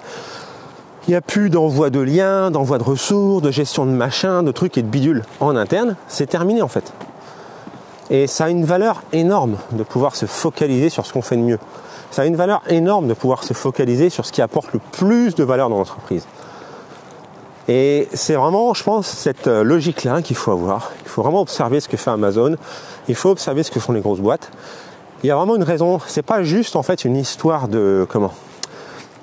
Il 1.07 1.11
n'y 1.11 1.17
a 1.17 1.21
plus 1.21 1.51
d'envoi 1.51 1.91
de 1.91 2.01
liens, 2.01 2.51
d'envoi 2.51 2.79
de 2.79 2.85
ressources, 2.85 3.43
de 3.43 3.51
gestion 3.51 3.87
de 3.87 3.91
machin, 3.91 4.43
de 4.43 4.53
trucs 4.53 4.79
et 4.79 4.83
de 4.83 4.89
bidules 4.89 5.25
en 5.41 5.57
interne. 5.57 5.97
C'est 6.07 6.27
terminé 6.27 6.63
en 6.63 6.69
fait. 6.69 6.93
Et 8.11 8.27
ça 8.27 8.45
a 8.45 8.49
une 8.51 8.65
valeur 8.65 9.03
énorme 9.13 9.57
de 9.73 9.83
pouvoir 9.83 10.15
se 10.15 10.27
focaliser 10.27 10.91
sur 10.91 11.07
ce 11.07 11.13
qu'on 11.13 11.23
fait 11.23 11.37
de 11.37 11.43
mieux. 11.43 11.59
Ça 12.11 12.23
a 12.23 12.25
une 12.27 12.37
valeur 12.37 12.63
énorme 12.69 13.09
de 13.09 13.15
pouvoir 13.15 13.43
se 13.43 13.55
focaliser 13.55 14.11
sur 14.11 14.27
ce 14.27 14.33
qui 14.33 14.43
apporte 14.43 14.73
le 14.73 14.81
plus 14.93 15.35
de 15.35 15.45
valeur 15.45 15.69
dans 15.69 15.79
l'entreprise. 15.79 16.27
Et 17.69 18.09
c'est 18.13 18.35
vraiment, 18.35 18.75
je 18.75 18.83
pense, 18.83 19.07
cette 19.07 19.47
euh, 19.47 19.63
logique-là 19.63 20.23
qu'il 20.23 20.37
faut 20.37 20.51
avoir. 20.51 20.91
Il 21.05 21.09
faut 21.09 21.23
vraiment 21.23 21.41
observer 21.41 21.81
ce 21.81 21.89
que 21.89 21.97
fait 21.97 22.11
Amazon. 22.11 22.57
Il 23.09 23.15
faut 23.15 23.31
observer 23.31 23.63
ce 23.63 23.71
que 23.71 23.81
font 23.81 23.93
les 23.93 24.01
grosses 24.01 24.21
boîtes. 24.21 24.51
Il 25.23 25.29
y 25.29 25.31
a 25.31 25.37
vraiment 25.37 25.55
une 25.55 25.63
raison. 25.63 26.01
C'est 26.07 26.23
pas 26.23 26.43
juste 26.43 26.75
en 26.75 26.83
fait 26.83 27.05
une 27.05 27.17
histoire 27.17 27.69
de 27.69 28.07
comment 28.09 28.33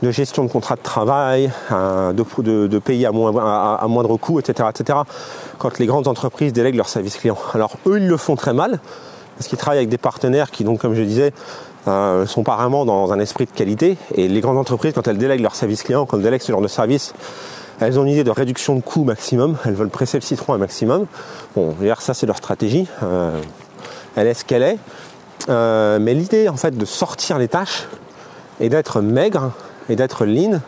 de 0.01 0.11
gestion 0.11 0.45
de 0.45 0.49
contrat 0.49 0.75
de 0.75 0.81
travail, 0.81 1.51
de, 1.69 2.67
de, 2.67 2.79
pays 2.79 3.05
à, 3.05 3.09
à, 3.09 3.87
moindre 3.87 4.17
coût, 4.17 4.39
etc., 4.39 4.69
etc. 4.69 4.99
Quand 5.57 5.77
les 5.77 5.85
grandes 5.85 6.07
entreprises 6.07 6.53
délèguent 6.53 6.77
leurs 6.77 6.87
services 6.87 7.17
clients. 7.17 7.37
Alors 7.53 7.73
eux, 7.85 7.97
ils 7.97 8.07
le 8.07 8.17
font 8.17 8.37
très 8.37 8.53
mal, 8.53 8.79
parce 9.37 9.47
qu'ils 9.47 9.57
travaillent 9.57 9.79
avec 9.79 9.89
des 9.89 9.97
partenaires 9.97 10.51
qui, 10.51 10.63
donc, 10.63 10.79
comme 10.79 10.95
je 10.95 11.01
disais, 11.01 11.33
euh, 11.87 12.25
sont 12.25 12.43
pas 12.43 12.55
vraiment 12.55 12.85
dans 12.85 13.11
un 13.11 13.19
esprit 13.19 13.45
de 13.45 13.51
qualité. 13.51 13.97
Et 14.15 14.27
les 14.27 14.41
grandes 14.41 14.57
entreprises, 14.57 14.93
quand 14.93 15.07
elles 15.07 15.17
délèguent 15.17 15.41
leurs 15.41 15.55
services 15.55 15.83
clients, 15.83 16.05
quand 16.05 16.17
elles 16.17 16.23
délèguent 16.23 16.41
ce 16.41 16.51
genre 16.51 16.61
de 16.61 16.67
service, 16.67 17.13
elles 17.79 17.99
ont 17.99 18.03
une 18.03 18.11
idée 18.11 18.23
de 18.23 18.31
réduction 18.31 18.75
de 18.75 18.81
coûts 18.81 19.03
maximum. 19.03 19.57
Elles 19.65 19.73
veulent 19.73 19.89
presser 19.89 20.17
le 20.17 20.23
citron 20.23 20.53
un 20.53 20.57
maximum. 20.57 21.05
Bon, 21.55 21.75
hier, 21.81 22.01
ça, 22.01 22.13
c'est 22.13 22.25
leur 22.25 22.37
stratégie. 22.37 22.87
Euh, 23.03 23.39
elle 24.15 24.27
est 24.27 24.33
ce 24.33 24.45
qu'elle 24.45 24.63
est. 24.63 24.77
Euh, 25.49 25.99
mais 25.99 26.13
l'idée, 26.13 26.49
en 26.49 26.57
fait, 26.57 26.77
de 26.77 26.85
sortir 26.85 27.37
les 27.39 27.47
tâches 27.47 27.87
et 28.59 28.69
d'être 28.69 29.01
maigre, 29.01 29.51
et 29.89 29.95
d'être 29.95 30.25
lean, 30.25 30.61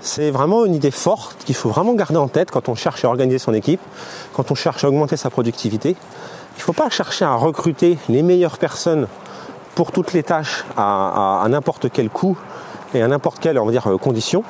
c'est 0.00 0.30
vraiment 0.30 0.64
une 0.64 0.74
idée 0.74 0.90
forte 0.90 1.44
qu'il 1.44 1.54
faut 1.54 1.68
vraiment 1.68 1.94
garder 1.94 2.16
en 2.16 2.28
tête 2.28 2.50
quand 2.50 2.68
on 2.68 2.74
cherche 2.74 3.04
à 3.04 3.08
organiser 3.08 3.38
son 3.38 3.54
équipe, 3.54 3.80
quand 4.32 4.50
on 4.50 4.54
cherche 4.54 4.84
à 4.84 4.88
augmenter 4.88 5.16
sa 5.16 5.30
productivité. 5.30 5.90
Il 5.90 6.58
ne 6.58 6.62
faut 6.62 6.72
pas 6.72 6.90
chercher 6.90 7.24
à 7.24 7.34
recruter 7.34 7.98
les 8.08 8.22
meilleures 8.22 8.58
personnes 8.58 9.06
pour 9.74 9.92
toutes 9.92 10.12
les 10.12 10.22
tâches 10.22 10.64
à, 10.76 11.44
n'importe 11.48 11.86
quel 11.90 12.10
coût 12.10 12.36
et 12.94 13.02
à 13.02 13.08
n'importe 13.08 13.38
quelle 13.38 13.58
condition. 14.00 14.44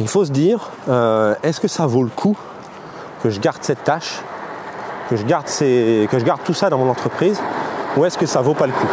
Il 0.00 0.08
faut 0.08 0.24
se 0.24 0.30
dire, 0.30 0.70
euh, 0.88 1.34
est-ce 1.42 1.60
que 1.60 1.68
ça 1.68 1.86
vaut 1.86 2.02
le 2.02 2.10
coup 2.10 2.36
que 3.22 3.30
je 3.30 3.40
garde 3.40 3.58
cette 3.60 3.84
tâche, 3.84 4.20
que 5.10 5.16
je 5.16 5.24
garde, 5.24 5.46
tout 6.44 6.54
ça 6.54 6.70
dans 6.70 6.78
mon 6.78 6.90
entreprise, 6.90 7.38
ou 7.96 8.04
est-ce 8.04 8.16
que 8.16 8.26
ça 8.26 8.40
vaut 8.40 8.54
pas 8.54 8.66
le 8.66 8.72
coup? 8.72 8.86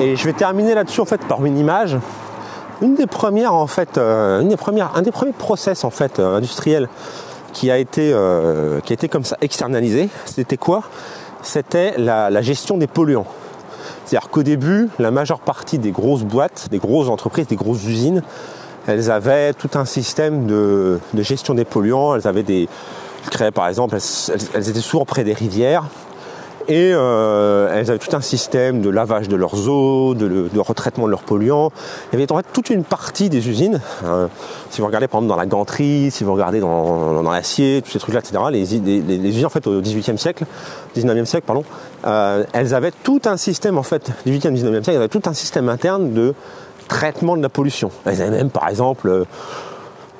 Et 0.00 0.16
je 0.16 0.24
vais 0.24 0.32
terminer 0.32 0.74
là-dessus 0.74 1.00
en 1.00 1.04
fait 1.04 1.20
par 1.26 1.44
une 1.44 1.58
image 1.58 1.98
une 2.82 2.94
des 2.94 3.06
premières 3.06 3.52
en 3.52 3.66
fait, 3.66 3.98
euh, 3.98 4.40
une 4.40 4.48
des 4.48 4.56
premières, 4.56 4.92
un 4.94 5.02
des 5.02 5.10
premiers 5.10 5.32
process 5.32 5.84
en 5.84 5.90
fait 5.90 6.18
euh, 6.18 6.36
industriels 6.36 6.88
qui 7.52 7.70
a 7.70 7.76
été 7.76 8.14
qui 8.84 8.92
a 8.92 8.94
été 8.94 9.08
comme 9.08 9.24
ça 9.24 9.36
externalisé, 9.40 10.08
c'était 10.24 10.56
quoi? 10.56 10.84
C'était 11.42 11.94
la, 11.98 12.42
gestion 12.42 12.78
des 12.78 12.86
polluants. 12.86 13.26
C'est-à-dire 14.04 14.30
qu'au 14.30 14.42
début, 14.42 14.88
la 14.98 15.10
majeure 15.10 15.40
partie 15.40 15.78
des 15.78 15.90
grosses 15.90 16.22
boîtes, 16.22 16.68
des 16.70 16.78
grosses 16.78 17.08
entreprises, 17.08 17.46
des 17.48 17.56
grosses 17.56 17.84
usines, 17.84 18.22
elles 18.86 19.10
avaient 19.10 19.52
tout 19.52 19.70
un 19.74 19.84
système 19.84 20.46
de, 20.46 20.98
gestion 21.16 21.54
des 21.54 21.64
polluants. 21.64 22.14
Elles 22.14 22.26
avaient 22.26 22.42
des, 22.42 22.68
créaient 23.30 23.50
par 23.50 23.68
exemple, 23.68 23.96
elles 24.54 24.68
étaient 24.68 24.80
souvent 24.80 25.04
près 25.04 25.24
des 25.24 25.34
rivières 25.34 25.84
et 26.68 26.92
euh, 26.94 27.68
elles 27.74 27.90
avaient 27.90 27.98
tout 27.98 28.14
un 28.14 28.20
système 28.20 28.80
de 28.80 28.90
lavage 28.90 29.28
de 29.28 29.36
leurs 29.36 29.68
eaux, 29.68 30.14
de, 30.14 30.48
retraitement 30.58 31.06
de 31.06 31.10
leurs 31.10 31.22
polluants. 31.22 31.72
Il 32.12 32.18
y 32.18 32.22
avait 32.22 32.30
en 32.30 32.36
fait 32.36 32.46
toute 32.52 32.70
une 32.70 32.84
partie 32.84 33.28
des 33.28 33.48
usines. 33.48 33.80
Hein. 34.04 34.28
si 34.70 34.80
vous 34.80 34.86
regardez 34.86 35.08
par 35.08 35.18
exemple 35.18 35.30
dans 35.30 35.40
la 35.40 35.46
ganterie, 35.46 36.10
si 36.10 36.22
vous 36.22 36.32
regardez 36.32 36.60
dans, 36.60 37.22
l'acier, 37.22 37.82
tous 37.82 37.90
ces 37.90 37.98
trucs-là, 37.98 38.20
etc. 38.20 38.44
Les, 38.52 38.74
usines 39.28 39.46
en 39.46 39.50
fait 39.50 39.66
au 39.66 39.80
XVIIIe 39.80 40.18
siècle, 40.18 40.44
19e 40.96 41.24
siècle, 41.24 41.44
pardon, 41.46 41.64
euh, 42.06 42.44
elles 42.52 42.74
avaient 42.74 42.92
tout 43.02 43.22
un 43.24 43.36
système 43.36 43.76
en 43.76 43.82
fait, 43.82 44.10
18e, 44.26 44.54
19e 44.54 44.54
siècle, 44.54 44.90
elles 44.90 44.96
avaient 44.96 45.08
tout 45.08 45.22
un 45.26 45.34
système 45.34 45.68
interne 45.68 46.12
de 46.12 46.34
traitement 46.90 47.36
de 47.36 47.42
la 47.42 47.48
pollution. 47.48 47.90
Elles 48.04 48.20
avaient 48.20 48.36
même 48.36 48.50
par 48.50 48.68
exemple 48.68 49.08
euh, 49.08 49.24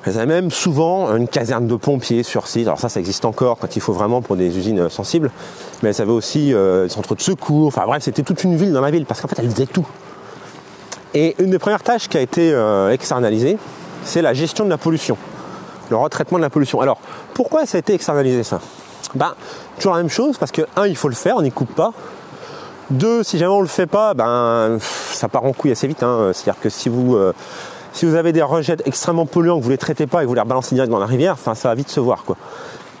elles 0.05 0.17
avaient 0.17 0.25
même 0.25 0.49
souvent 0.49 1.15
une 1.15 1.27
caserne 1.27 1.67
de 1.67 1.75
pompiers 1.75 2.23
sur 2.23 2.47
site. 2.47 2.65
Alors 2.65 2.79
ça, 2.79 2.89
ça 2.89 2.99
existe 2.99 3.25
encore 3.25 3.59
quand 3.59 3.75
il 3.75 3.81
faut 3.81 3.93
vraiment 3.93 4.21
pour 4.21 4.35
des 4.35 4.57
usines 4.57 4.89
sensibles. 4.89 5.29
Mais 5.83 5.89
elles 5.89 6.01
avaient 6.01 6.11
aussi 6.11 6.53
euh, 6.53 6.85
des 6.85 6.89
centres 6.89 7.13
de 7.13 7.21
secours. 7.21 7.67
Enfin 7.67 7.83
bref, 7.85 8.01
c'était 8.01 8.23
toute 8.23 8.43
une 8.43 8.55
ville 8.55 8.71
dans 8.71 8.81
la 8.81 8.89
ville 8.89 9.05
parce 9.05 9.21
qu'en 9.21 9.27
fait, 9.27 9.37
elles 9.37 9.51
faisaient 9.51 9.67
tout. 9.67 9.85
Et 11.13 11.35
une 11.39 11.51
des 11.51 11.59
premières 11.59 11.83
tâches 11.83 12.07
qui 12.07 12.17
a 12.17 12.21
été 12.21 12.51
euh, 12.51 12.91
externalisée, 12.91 13.57
c'est 14.03 14.21
la 14.23 14.33
gestion 14.33 14.65
de 14.65 14.69
la 14.69 14.77
pollution, 14.77 15.17
le 15.89 15.97
retraitement 15.97 16.39
de 16.39 16.43
la 16.43 16.49
pollution. 16.49 16.79
Alors, 16.81 16.97
pourquoi 17.33 17.65
ça 17.65 17.77
a 17.77 17.79
été 17.79 17.93
externalisé 17.93 18.43
ça? 18.43 18.59
Ben, 19.13 19.33
toujours 19.75 19.93
la 19.93 19.99
même 19.99 20.09
chose 20.09 20.37
parce 20.37 20.51
que 20.51 20.61
un, 20.77 20.87
il 20.87 20.95
faut 20.95 21.09
le 21.09 21.15
faire, 21.15 21.35
on 21.35 21.41
n'y 21.41 21.51
coupe 21.51 21.75
pas. 21.75 21.91
Deux, 22.91 23.23
si 23.23 23.37
jamais 23.37 23.53
on 23.53 23.61
le 23.61 23.67
fait 23.67 23.85
pas, 23.85 24.13
ben 24.13 24.77
ça 24.81 25.29
part 25.29 25.45
en 25.45 25.53
couille 25.53 25.71
assez 25.71 25.87
vite. 25.87 26.03
Hein. 26.03 26.31
C'est-à-dire 26.33 26.59
que 26.61 26.69
si 26.69 26.89
vous 26.89 27.15
euh, 27.15 27.33
si 27.93 28.05
vous 28.05 28.15
avez 28.15 28.33
des 28.33 28.41
rejets 28.41 28.75
extrêmement 28.85 29.25
polluants 29.25 29.59
que 29.59 29.63
vous 29.63 29.69
les 29.69 29.77
traitez 29.77 30.07
pas 30.07 30.19
et 30.19 30.23
que 30.23 30.27
vous 30.27 30.33
les 30.33 30.41
rebalancez 30.41 30.75
direct 30.75 30.91
dans 30.91 30.99
la 30.99 31.05
rivière, 31.05 31.37
ça 31.37 31.53
va 31.53 31.75
vite 31.75 31.89
se 31.89 32.01
voir 32.01 32.25
quoi. 32.25 32.35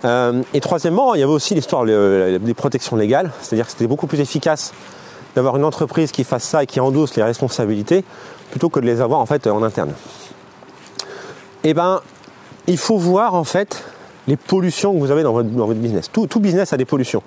Euh, 0.05 0.41
et 0.53 0.61
troisièmement, 0.61 1.13
il 1.13 1.19
y 1.19 1.23
avait 1.23 1.31
aussi 1.31 1.55
l'histoire 1.55 1.85
des 1.85 2.53
protections 2.55 2.95
légales, 2.95 3.31
c'est-à-dire 3.41 3.65
que 3.65 3.71
c'était 3.71 3.87
beaucoup 3.87 4.07
plus 4.07 4.21
efficace 4.21 4.73
d'avoir 5.35 5.57
une 5.57 5.65
entreprise 5.65 6.11
qui 6.11 6.23
fasse 6.23 6.43
ça 6.43 6.63
et 6.63 6.65
qui 6.65 6.79
endosse 6.79 7.15
les 7.17 7.23
responsabilités 7.23 8.05
plutôt 8.49 8.69
que 8.69 8.79
de 8.79 8.85
les 8.85 9.01
avoir 9.01 9.19
en 9.19 9.25
fait 9.25 9.45
en 9.47 9.61
interne. 9.61 9.93
Eh 11.65 11.73
ben, 11.73 11.99
il 12.67 12.77
faut 12.77 12.97
voir 12.97 13.35
en 13.35 13.43
fait 13.43 13.83
les 14.27 14.37
pollutions 14.37 14.93
que 14.93 14.99
vous 14.99 15.11
avez 15.11 15.23
dans 15.23 15.33
votre, 15.33 15.73
business. 15.73 16.09
Tout 16.11 16.39
business 16.39 16.71
a 16.71 16.77
des 16.77 16.85
pollutions. 16.85 17.23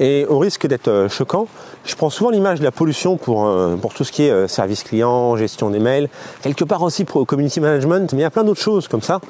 Et 0.00 0.26
au 0.26 0.38
risque 0.38 0.66
d'être 0.66 0.88
euh, 0.88 1.08
choquant, 1.08 1.46
je 1.84 1.94
prends 1.96 2.10
souvent 2.10 2.30
l'image 2.30 2.60
de 2.60 2.64
la 2.64 2.70
pollution 2.70 3.16
pour, 3.16 3.46
euh, 3.46 3.76
pour 3.76 3.94
tout 3.94 4.04
ce 4.04 4.12
qui 4.12 4.24
est 4.24 4.30
euh, 4.30 4.46
service 4.46 4.84
client, 4.84 5.36
gestion 5.36 5.70
des 5.70 5.80
mails, 5.80 6.08
quelque 6.42 6.64
part 6.64 6.82
aussi 6.82 7.04
pour 7.04 7.26
community 7.26 7.60
management, 7.60 8.12
mais 8.12 8.20
il 8.20 8.22
y 8.22 8.26
a 8.26 8.30
plein 8.30 8.44
d'autres 8.44 8.60
choses 8.60 8.86
comme 8.86 9.02
ça. 9.02 9.20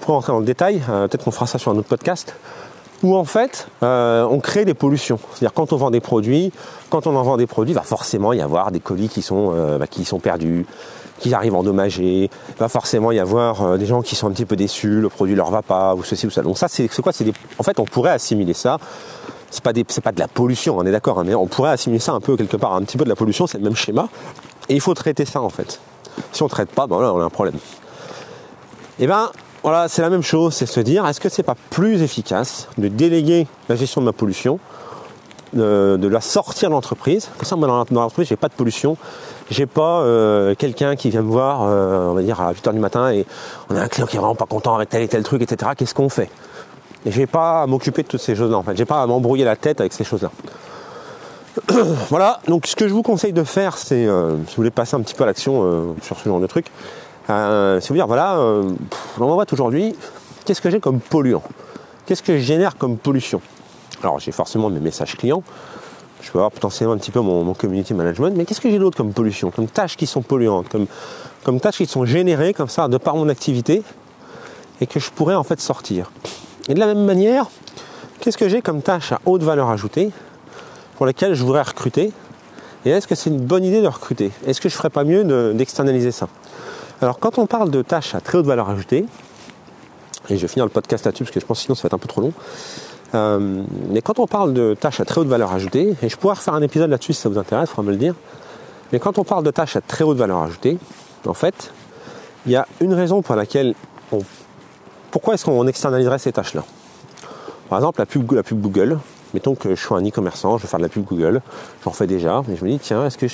Pour 0.00 0.14
rentrer 0.14 0.32
dans 0.32 0.40
le 0.40 0.46
détail, 0.46 0.80
peut-être 0.86 1.24
qu'on 1.24 1.30
fera 1.30 1.46
ça 1.46 1.58
sur 1.58 1.70
un 1.70 1.76
autre 1.76 1.88
podcast, 1.88 2.34
où 3.02 3.14
en 3.16 3.26
fait 3.26 3.68
on 3.82 4.40
crée 4.42 4.64
des 4.64 4.72
pollutions. 4.72 5.18
C'est-à-dire 5.32 5.52
quand 5.52 5.74
on 5.74 5.76
vend 5.76 5.90
des 5.90 6.00
produits, 6.00 6.52
quand 6.88 7.06
on 7.06 7.14
en 7.16 7.22
vend 7.22 7.36
des 7.36 7.46
produits, 7.46 7.74
va 7.74 7.82
forcément 7.82 8.32
y 8.32 8.40
avoir 8.40 8.72
des 8.72 8.80
colis 8.80 9.10
qui 9.10 9.20
sont, 9.20 9.52
bah, 9.78 9.86
qui 9.86 10.06
sont 10.06 10.18
perdus, 10.18 10.64
qui 11.18 11.34
arrivent 11.34 11.54
endommagés, 11.54 12.30
va 12.58 12.70
forcément 12.70 13.12
y 13.12 13.18
avoir 13.18 13.76
des 13.76 13.84
gens 13.84 14.00
qui 14.00 14.16
sont 14.16 14.26
un 14.28 14.30
petit 14.30 14.46
peu 14.46 14.56
déçus, 14.56 15.02
le 15.02 15.10
produit 15.10 15.34
leur 15.34 15.50
va 15.50 15.60
pas, 15.60 15.94
ou 15.94 16.02
ceci 16.02 16.26
ou 16.26 16.30
ça. 16.30 16.40
Donc 16.40 16.56
ça 16.56 16.68
c'est 16.68 16.88
quoi? 17.02 17.12
C'est 17.12 17.30
En 17.58 17.62
fait 17.62 17.78
on 17.78 17.84
pourrait 17.84 18.12
assimiler 18.12 18.54
ça 18.54 18.78
c'est 19.50 19.62
pas 19.62 19.72
pas 19.72 20.12
de 20.12 20.20
la 20.20 20.28
pollution, 20.28 20.78
on 20.78 20.86
est 20.86 20.92
d'accord, 20.92 21.18
hein, 21.18 21.24
mais 21.26 21.34
on 21.34 21.46
pourrait 21.46 21.70
assimiler 21.70 22.00
ça 22.00 22.12
un 22.12 22.20
peu 22.20 22.36
quelque 22.36 22.56
part, 22.56 22.74
un 22.74 22.82
petit 22.82 22.96
peu 22.96 23.04
de 23.04 23.08
la 23.08 23.16
pollution, 23.16 23.46
c'est 23.46 23.58
le 23.58 23.64
même 23.64 23.76
schéma. 23.76 24.08
Et 24.68 24.74
il 24.74 24.80
faut 24.80 24.94
traiter 24.94 25.24
ça 25.24 25.40
en 25.40 25.50
fait. 25.50 25.80
Si 26.32 26.42
on 26.42 26.46
ne 26.46 26.50
traite 26.50 26.70
pas, 26.70 26.86
ben 26.86 26.96
on 26.96 27.20
a 27.20 27.24
un 27.24 27.30
problème. 27.30 27.56
Et 28.98 29.04
eh 29.04 29.06
ben 29.06 29.30
voilà, 29.62 29.88
c'est 29.88 30.02
la 30.02 30.10
même 30.10 30.22
chose, 30.22 30.54
c'est 30.54 30.66
se 30.66 30.80
dire, 30.80 31.06
est-ce 31.06 31.20
que 31.20 31.28
c'est 31.28 31.42
pas 31.42 31.56
plus 31.70 32.02
efficace 32.02 32.68
de 32.78 32.88
déléguer 32.88 33.46
la 33.68 33.76
gestion 33.76 34.00
de 34.00 34.06
ma 34.06 34.12
pollution, 34.12 34.58
de, 35.52 35.98
la 36.00 36.20
sortir 36.20 36.70
de 36.70 36.74
l'entreprise? 36.74 37.28
Comme 37.36 37.46
ça, 37.46 37.56
moi 37.56 37.68
dans 37.68 37.84
l'entreprise, 37.90 38.28
j'ai 38.28 38.36
pas 38.36 38.48
de 38.48 38.54
pollution, 38.54 38.96
j'ai 39.50 39.66
pas 39.66 40.00
euh, 40.00 40.54
quelqu'un 40.54 40.96
qui 40.96 41.10
vient 41.10 41.22
me 41.22 41.30
voir, 41.30 41.62
euh, 41.62 42.08
on 42.08 42.14
va 42.14 42.22
dire 42.22 42.40
à 42.40 42.52
8h 42.52 42.72
du 42.72 42.78
matin, 42.78 43.10
et 43.10 43.26
on 43.68 43.76
a 43.76 43.82
un 43.82 43.88
client 43.88 44.06
qui 44.06 44.16
est 44.16 44.18
vraiment 44.18 44.34
pas 44.34 44.46
content 44.46 44.76
avec 44.76 44.88
tel 44.88 45.02
et 45.02 45.08
tel 45.08 45.22
truc, 45.24 45.42
etc. 45.42 45.72
Qu'est-ce 45.76 45.94
qu'on 45.94 46.08
fait? 46.08 46.30
Et 47.06 47.12
j'ai 47.12 47.26
pas 47.26 47.62
à 47.62 47.66
m'occuper 47.66 48.02
de 48.02 48.08
toutes 48.08 48.20
ces 48.20 48.34
choses-là 48.34 48.56
en 48.56 48.62
fait. 48.62 48.76
J'ai 48.76 48.84
pas 48.84 49.02
à 49.02 49.06
m'embrouiller 49.06 49.44
la 49.44 49.56
tête 49.56 49.80
avec 49.80 49.92
ces 49.92 50.04
choses-là. 50.04 50.30
voilà, 52.08 52.40
donc 52.46 52.66
ce 52.66 52.76
que 52.76 52.86
je 52.86 52.92
vous 52.92 53.02
conseille 53.02 53.32
de 53.32 53.44
faire, 53.44 53.76
c'est, 53.76 54.06
euh, 54.06 54.36
si 54.46 54.50
vous 54.50 54.56
voulez 54.56 54.70
passer 54.70 54.96
un 54.96 55.00
petit 55.00 55.14
peu 55.14 55.24
à 55.24 55.26
l'action 55.26 55.62
euh, 55.64 55.94
sur 56.02 56.18
ce 56.18 56.28
genre 56.28 56.40
de 56.40 56.46
truc, 56.46 56.66
euh, 57.28 57.80
c'est 57.80 57.88
vous 57.88 57.94
dire, 57.94 58.06
voilà, 58.06 58.38
ma 59.18 59.26
boîte 59.26 59.52
aujourd'hui, 59.52 59.94
qu'est-ce 60.44 60.60
que 60.60 60.70
j'ai 60.70 60.80
comme 60.80 61.00
polluant? 61.00 61.42
Qu'est-ce 62.06 62.22
que 62.22 62.36
je 62.36 62.42
génère 62.42 62.76
comme 62.76 62.96
pollution? 62.96 63.40
Alors 64.02 64.18
j'ai 64.18 64.32
forcément 64.32 64.70
mes 64.70 64.80
messages 64.80 65.16
clients, 65.16 65.42
je 66.22 66.30
peux 66.30 66.38
avoir 66.38 66.50
potentiellement 66.50 66.94
un 66.94 66.98
petit 66.98 67.10
peu 67.10 67.20
mon, 67.20 67.52
community 67.54 67.94
management, 67.94 68.34
mais 68.36 68.44
qu'est-ce 68.44 68.60
que 68.60 68.70
j'ai 68.70 68.78
d'autre 68.78 68.96
comme 68.96 69.12
pollution, 69.12 69.50
comme 69.50 69.66
tâches 69.66 69.96
qui 69.96 70.06
sont 70.06 70.22
polluantes, 70.22 70.68
comme, 70.68 70.86
comme 71.44 71.60
tâches 71.60 71.78
qui 71.78 71.86
sont 71.86 72.04
générées 72.04 72.54
comme 72.54 72.68
ça 72.68 72.88
de 72.88 72.96
par 72.96 73.16
mon 73.16 73.28
activité 73.28 73.82
et 74.80 74.86
que 74.86 75.00
je 75.00 75.10
pourrais 75.10 75.34
en 75.34 75.44
fait 75.44 75.60
sortir 75.60 76.10
et 76.68 76.74
de 76.74 76.78
la 76.78 76.86
même 76.86 77.04
manière, 77.04 77.46
qu'est-ce 78.20 78.38
que 78.38 78.48
j'ai 78.48 78.62
comme 78.62 78.82
tâche 78.82 79.12
à 79.12 79.20
haute 79.26 79.42
valeur 79.42 79.70
ajoutée 79.70 80.10
pour 80.96 81.06
lesquelles 81.06 81.34
je 81.34 81.42
voudrais 81.44 81.62
recruter? 81.62 82.12
Et 82.84 82.90
est-ce 82.90 83.06
que 83.06 83.14
c'est 83.14 83.30
une 83.30 83.40
bonne 83.40 83.64
idée 83.64 83.82
de 83.82 83.86
recruter? 83.86 84.30
Est-ce 84.46 84.60
que 84.60 84.68
je 84.68 84.74
ne 84.74 84.78
ferais 84.78 84.90
pas 84.90 85.04
mieux 85.04 85.52
d'externaliser 85.54 86.12
ça? 86.12 86.28
Alors 87.02 87.18
quand 87.18 87.38
on 87.38 87.46
parle 87.46 87.70
de 87.70 87.82
tâches 87.82 88.14
à 88.14 88.20
très 88.20 88.38
haute 88.38 88.46
valeur 88.46 88.68
ajoutée, 88.68 89.06
et 90.28 90.36
je 90.36 90.42
vais 90.42 90.48
finir 90.48 90.64
le 90.64 90.70
podcast 90.70 91.04
là-dessus 91.04 91.24
parce 91.24 91.34
que 91.34 91.40
je 91.40 91.46
pense 91.46 91.58
que 91.58 91.64
sinon 91.64 91.74
ça 91.74 91.82
va 91.82 91.86
être 91.88 91.94
un 91.94 91.98
peu 91.98 92.08
trop 92.08 92.20
long. 92.20 92.32
Euh, 93.14 93.62
mais 93.88 94.02
quand 94.02 94.18
on 94.18 94.26
parle 94.26 94.52
de 94.52 94.76
tâches 94.78 95.00
à 95.00 95.04
très 95.04 95.20
haute 95.20 95.26
valeur 95.26 95.52
ajoutée, 95.52 95.96
et 96.02 96.08
je 96.08 96.16
pourrais 96.16 96.34
refaire 96.34 96.54
un 96.54 96.62
épisode 96.62 96.90
là-dessus 96.90 97.14
si 97.14 97.20
ça 97.20 97.28
vous 97.28 97.38
intéresse, 97.38 97.68
il 97.70 97.74
faudra 97.74 97.82
me 97.84 97.92
le 97.92 97.98
dire. 97.98 98.14
Mais 98.92 98.98
quand 98.98 99.18
on 99.18 99.24
parle 99.24 99.44
de 99.44 99.50
tâches 99.50 99.76
à 99.76 99.80
très 99.80 100.04
haute 100.04 100.18
valeur 100.18 100.38
ajoutée, 100.42 100.78
en 101.26 101.34
fait, 101.34 101.72
il 102.46 102.52
y 102.52 102.56
a 102.56 102.66
une 102.80 102.94
raison 102.94 103.22
pour 103.22 103.34
laquelle 103.34 103.74
on 104.12 104.20
pourquoi 105.10 105.34
est-ce 105.34 105.44
qu'on 105.44 105.66
externaliserait 105.66 106.18
ces 106.18 106.32
tâches-là? 106.32 106.64
Par 107.68 107.78
exemple, 107.78 108.00
la 108.00 108.06
pub, 108.06 108.60
Google. 108.60 108.98
Mettons 109.32 109.54
que 109.54 109.76
je 109.76 109.80
suis 109.80 109.94
un 109.94 110.04
e-commerçant, 110.04 110.58
je 110.58 110.64
veux 110.64 110.68
faire 110.68 110.80
de 110.80 110.84
la 110.84 110.88
pub 110.88 111.04
Google, 111.04 111.40
j'en 111.84 111.92
fais 111.92 112.08
déjà, 112.08 112.42
et 112.50 112.56
je 112.56 112.64
me 112.64 112.70
dis, 112.70 112.80
tiens, 112.80 113.06
est-ce 113.06 113.16
que, 113.16 113.26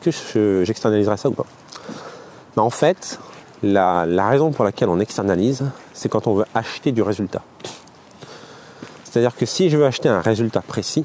que 0.00 0.64
j'externaliserais 0.64 1.18
ça 1.18 1.28
ou 1.28 1.32
pas? 1.32 1.44
Ben, 2.56 2.62
En 2.62 2.70
fait, 2.70 3.18
la, 3.62 4.04
raison 4.26 4.52
pour 4.52 4.64
laquelle 4.64 4.88
on 4.88 5.00
externalise, 5.00 5.64
c'est 5.92 6.08
quand 6.08 6.26
on 6.26 6.34
veut 6.34 6.46
acheter 6.54 6.92
du 6.92 7.02
résultat. 7.02 7.42
C'est-à-dire 9.04 9.36
que 9.36 9.44
si 9.44 9.68
je 9.68 9.76
veux 9.76 9.84
acheter 9.84 10.08
un 10.08 10.22
résultat 10.22 10.62
précis, 10.62 11.04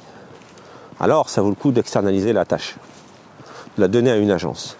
alors 1.01 1.29
ça 1.29 1.41
vaut 1.41 1.49
le 1.49 1.55
coup 1.55 1.71
d'externaliser 1.71 2.31
la 2.31 2.45
tâche, 2.45 2.75
de 3.77 3.81
la 3.81 3.87
donner 3.89 4.11
à 4.11 4.15
une 4.15 4.31
agence. 4.31 4.77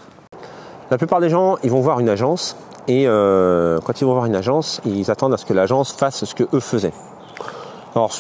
La 0.90 0.98
plupart 0.98 1.20
des 1.20 1.30
gens, 1.30 1.58
ils 1.64 1.70
vont 1.70 1.82
voir 1.82 2.00
une 2.00 2.10
agence 2.10 2.56
et 2.88 3.06
euh, 3.08 3.80
quand 3.84 4.02
ils 4.02 4.06
vont 4.06 4.14
voir 4.14 4.26
une 4.26 4.36
agence, 4.36 4.82
ils 4.86 5.12
attendent 5.12 5.34
à 5.34 5.38
ce 5.38 5.46
que 5.46 5.54
l'agence 5.54 5.92
fasse 5.92 6.26
ce 6.26 6.36
que 6.36 6.44
eux 6.54 6.60
faisaient. 6.60 6.94
Alors, 7.96 8.12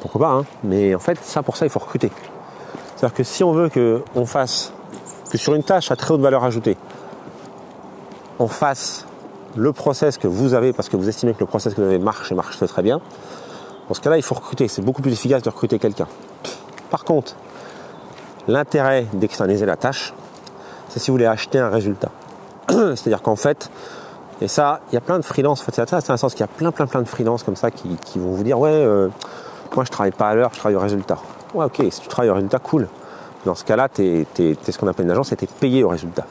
pourquoi 0.00 0.20
pas, 0.20 0.32
hein, 0.32 0.44
mais 0.62 0.94
en 0.94 0.98
fait, 0.98 1.18
ça 1.22 1.42
pour 1.42 1.56
ça, 1.56 1.66
il 1.66 1.70
faut 1.70 1.78
recruter. 1.78 2.10
C'est-à-dire 2.96 3.14
que 3.14 3.24
si 3.24 3.42
on 3.42 3.52
veut 3.52 3.70
qu'on 3.70 4.26
fasse, 4.26 4.72
que 5.30 5.38
sur 5.38 5.54
une 5.54 5.62
tâche 5.62 5.90
à 5.90 5.96
très 5.96 6.14
haute 6.14 6.20
valeur 6.20 6.44
ajoutée, 6.44 6.76
on 8.38 8.48
fasse 8.48 9.06
le 9.56 9.72
process 9.72 10.18
que 10.18 10.26
vous 10.26 10.54
avez 10.54 10.72
parce 10.72 10.88
que 10.88 10.96
vous 10.96 11.08
estimez 11.08 11.34
que 11.34 11.40
le 11.40 11.46
process 11.46 11.74
que 11.74 11.80
vous 11.80 11.86
avez 11.86 11.98
marche 11.98 12.32
et 12.32 12.34
marche 12.34 12.58
très 12.58 12.82
bien, 12.82 13.00
dans 13.88 13.94
ce 13.94 14.00
cas-là, 14.00 14.16
il 14.16 14.22
faut 14.22 14.34
recruter. 14.34 14.68
C'est 14.68 14.82
beaucoup 14.82 15.02
plus 15.02 15.12
efficace 15.12 15.42
de 15.42 15.50
recruter 15.50 15.78
quelqu'un. 15.78 16.08
Par 16.90 17.04
contre, 17.04 17.34
l'intérêt 18.48 19.06
d'externaliser 19.12 19.66
la 19.66 19.76
tâche, 19.76 20.14
c'est 20.88 20.98
si 20.98 21.10
vous 21.10 21.14
voulez 21.14 21.26
acheter 21.26 21.58
un 21.58 21.68
résultat. 21.68 22.10
C'est-à-dire 22.68 23.22
qu'en 23.22 23.36
fait, 23.36 23.70
et 24.40 24.48
ça, 24.48 24.80
il 24.90 24.94
y 24.94 24.98
a 24.98 25.00
plein 25.00 25.18
de 25.18 25.24
freelances, 25.24 25.66
en 25.66 25.72
c'est 25.72 26.10
un 26.10 26.16
sens 26.16 26.34
qu'il 26.34 26.40
y 26.40 26.44
a 26.44 26.48
plein, 26.48 26.72
plein, 26.72 26.86
plein 26.86 27.02
de 27.02 27.08
freelances 27.08 27.42
comme 27.42 27.56
ça 27.56 27.70
qui, 27.70 27.96
vont 28.16 28.32
vous 28.32 28.42
dire, 28.42 28.58
ouais, 28.58 28.70
euh, 28.70 29.08
moi 29.74 29.84
je 29.84 29.90
travaille 29.90 30.12
pas 30.12 30.28
à 30.28 30.34
l'heure, 30.34 30.50
je 30.52 30.58
travaille 30.58 30.76
au 30.76 30.80
résultat. 30.80 31.18
Ouais, 31.54 31.66
ok, 31.66 31.84
si 31.90 32.00
tu 32.00 32.08
travailles 32.08 32.30
au 32.30 32.34
résultat, 32.34 32.58
cool. 32.58 32.88
Dans 33.44 33.54
ce 33.54 33.64
cas-là, 33.64 33.88
tu 33.88 34.02
es, 34.02 34.26
ce 34.36 34.78
qu'on 34.78 34.88
appelle 34.88 35.06
une 35.06 35.12
agence, 35.12 35.32
et 35.32 35.36
tu 35.36 35.44
es 35.44 35.48
payé 35.48 35.84
au 35.84 35.88
résultat. 35.88 36.26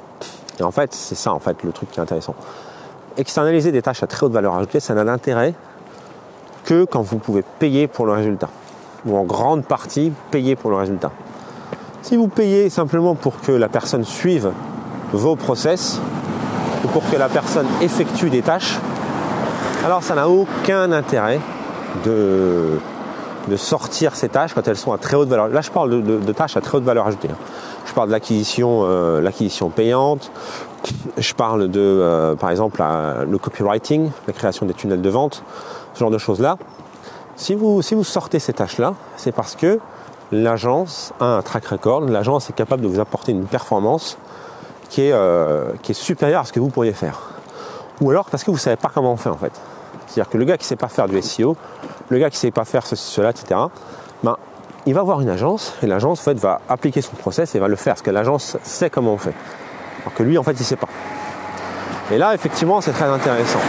Et 0.60 0.64
en 0.64 0.72
fait, 0.72 0.94
c'est 0.94 1.16
ça, 1.16 1.34
en 1.34 1.40
fait, 1.40 1.64
le 1.64 1.72
truc 1.72 1.92
qui 1.92 2.00
est 2.00 2.04
intéressant. 2.04 2.36
Externaliser 3.18 3.72
des 3.72 3.82
tâches 3.82 4.04
à 4.04 4.08
très 4.08 4.26
haute 4.26 4.34
valeur 4.34 4.56
ajoutée, 4.56 4.80
ça 4.80 4.94
n'a 4.94 5.04
d'intérêt 5.04 5.54
que 6.66 6.86
quand 6.86 7.02
vous 7.02 7.20
pouvez 7.20 7.44
payer 7.60 7.88
pour 7.88 8.06
le 8.06 8.14
résultat. 8.14 8.50
Ou 9.06 9.16
en 9.18 9.24
grande 9.24 9.66
partie, 9.66 10.12
payer 10.32 10.56
pour 10.56 10.72
le 10.72 10.78
résultat. 10.78 11.12
Si 12.02 12.18
vous 12.18 12.28
payez 12.28 12.70
simplement 12.70 13.16
pour 13.16 13.40
que 13.40 13.52
la 13.52 13.70
personne 13.70 14.04
suive 14.04 14.52
vos 15.14 15.36
process, 15.36 16.00
ou 16.84 16.88
pour 16.88 17.10
que 17.10 17.16
la 17.16 17.30
personne 17.30 17.68
effectue 17.82 18.30
des 18.30 18.42
tâches, 18.42 18.78
alors 19.86 20.04
ça 20.04 20.16
n'a 20.16 20.30
aucun 20.30 20.92
intérêt 20.92 21.40
de, 22.06 22.80
de 23.48 23.56
sortir 23.56 24.16
ces 24.16 24.30
tâches 24.30 24.54
quand 24.54 24.68
elles 24.68 24.78
sont 24.78 24.94
à 24.94 24.98
très 24.98 25.16
haute 25.16 25.30
valeur. 25.30 25.48
Là, 25.50 25.62
je 25.62 25.72
parle 25.72 26.04
de, 26.04 26.32
tâches 26.32 26.58
à 26.58 26.62
très 26.62 26.78
haute 26.78 26.84
valeur 26.84 27.08
ajoutée. 27.08 27.30
Hein. 27.32 27.38
Je 27.86 27.94
parle 27.94 28.08
de 28.08 28.14
l'acquisition, 28.14 28.82
euh, 28.84 29.22
l'acquisition 29.22 29.70
payante. 29.70 30.32
Je 31.18 31.34
parle 31.34 31.70
de, 31.70 31.80
euh, 31.80 32.36
par 32.36 32.50
exemple, 32.50 32.82
le 33.28 33.38
copywriting, 33.38 34.12
la 34.28 34.34
création 34.34 34.66
des 34.66 34.74
tunnels 34.74 35.02
de 35.02 35.10
vente, 35.10 35.44
ce 35.94 36.00
genre 36.00 36.12
de 36.12 36.18
choses-là. 36.18 36.58
Si 37.36 37.56
vous, 37.56 37.82
si 37.82 37.96
vous 37.96 38.04
sortez 38.04 38.40
ces 38.40 38.54
tâches-là, 38.54 38.94
c'est 39.18 39.32
parce 39.32 39.56
que 39.56 39.80
l'agence 40.32 41.14
a 41.20 41.26
un 41.26 41.42
track 41.42 41.66
record, 41.66 42.02
l'agence 42.02 42.50
est 42.50 42.54
capable 42.54 42.84
de 42.84 42.88
vous 42.88 43.00
apporter 43.00 43.32
une 43.32 43.46
performance 43.46 44.18
qui 44.94 45.02
est, 45.02 45.12
euh, 45.12 45.72
qui 45.82 45.92
est 45.92 45.96
supérieure 45.96 46.42
à 46.42 46.46
ce 46.46 46.54
que 46.54 46.60
vous 46.60 46.70
pourriez 46.70 46.94
faire. 46.94 47.20
Ou 48.00 48.12
alors 48.12 48.26
parce 48.30 48.44
que 48.44 48.52
vous 48.52 48.58
ne 48.58 48.62
savez 48.62 48.76
pas 48.76 48.92
comment 48.94 49.12
on 49.12 49.18
fait 49.18 49.30
en 49.30 49.38
fait. 49.38 49.52
C'est-à-dire 50.06 50.30
que 50.30 50.38
le 50.38 50.46
gars 50.46 50.56
qui 50.56 50.66
ne 50.66 50.68
sait 50.68 50.76
pas 50.76 50.88
faire 50.88 51.08
du 51.08 51.20
SEO, 51.20 51.58
le 52.10 52.20
gars 52.20 52.30
qui 52.30 52.36
ne 52.36 52.42
sait 52.42 52.52
pas 52.52 52.64
faire 52.64 52.86
ceci, 52.86 53.12
cela, 53.12 53.32
etc., 53.32 53.60
ben, 54.22 54.38
il 54.86 54.94
va 54.94 55.02
voir 55.02 55.20
une 55.22 55.30
agence 55.30 55.74
et 55.82 55.88
l'agence 55.88 56.20
en 56.20 56.24
fait, 56.24 56.38
va 56.38 56.62
appliquer 56.70 57.02
son 57.02 57.16
process 57.16 57.56
et 57.56 57.60
va 57.60 57.68
le 57.68 57.76
faire 57.76 57.96
parce 57.96 58.04
que 58.04 58.12
l'agence 58.12 58.56
sait 58.62 58.92
comment 58.92 59.14
on 59.14 59.18
fait. 59.18 59.34
Alors 60.02 60.14
que 60.14 60.22
lui, 60.22 60.38
en 60.38 60.44
fait, 60.44 60.52
il 60.52 60.60
ne 60.60 60.64
sait 60.64 60.76
pas. 60.76 60.90
Et 62.12 62.20
là, 62.20 62.36
effectivement, 62.36 62.80
c'est 62.80 62.92
très 62.92 63.06
intéressant. 63.06 63.62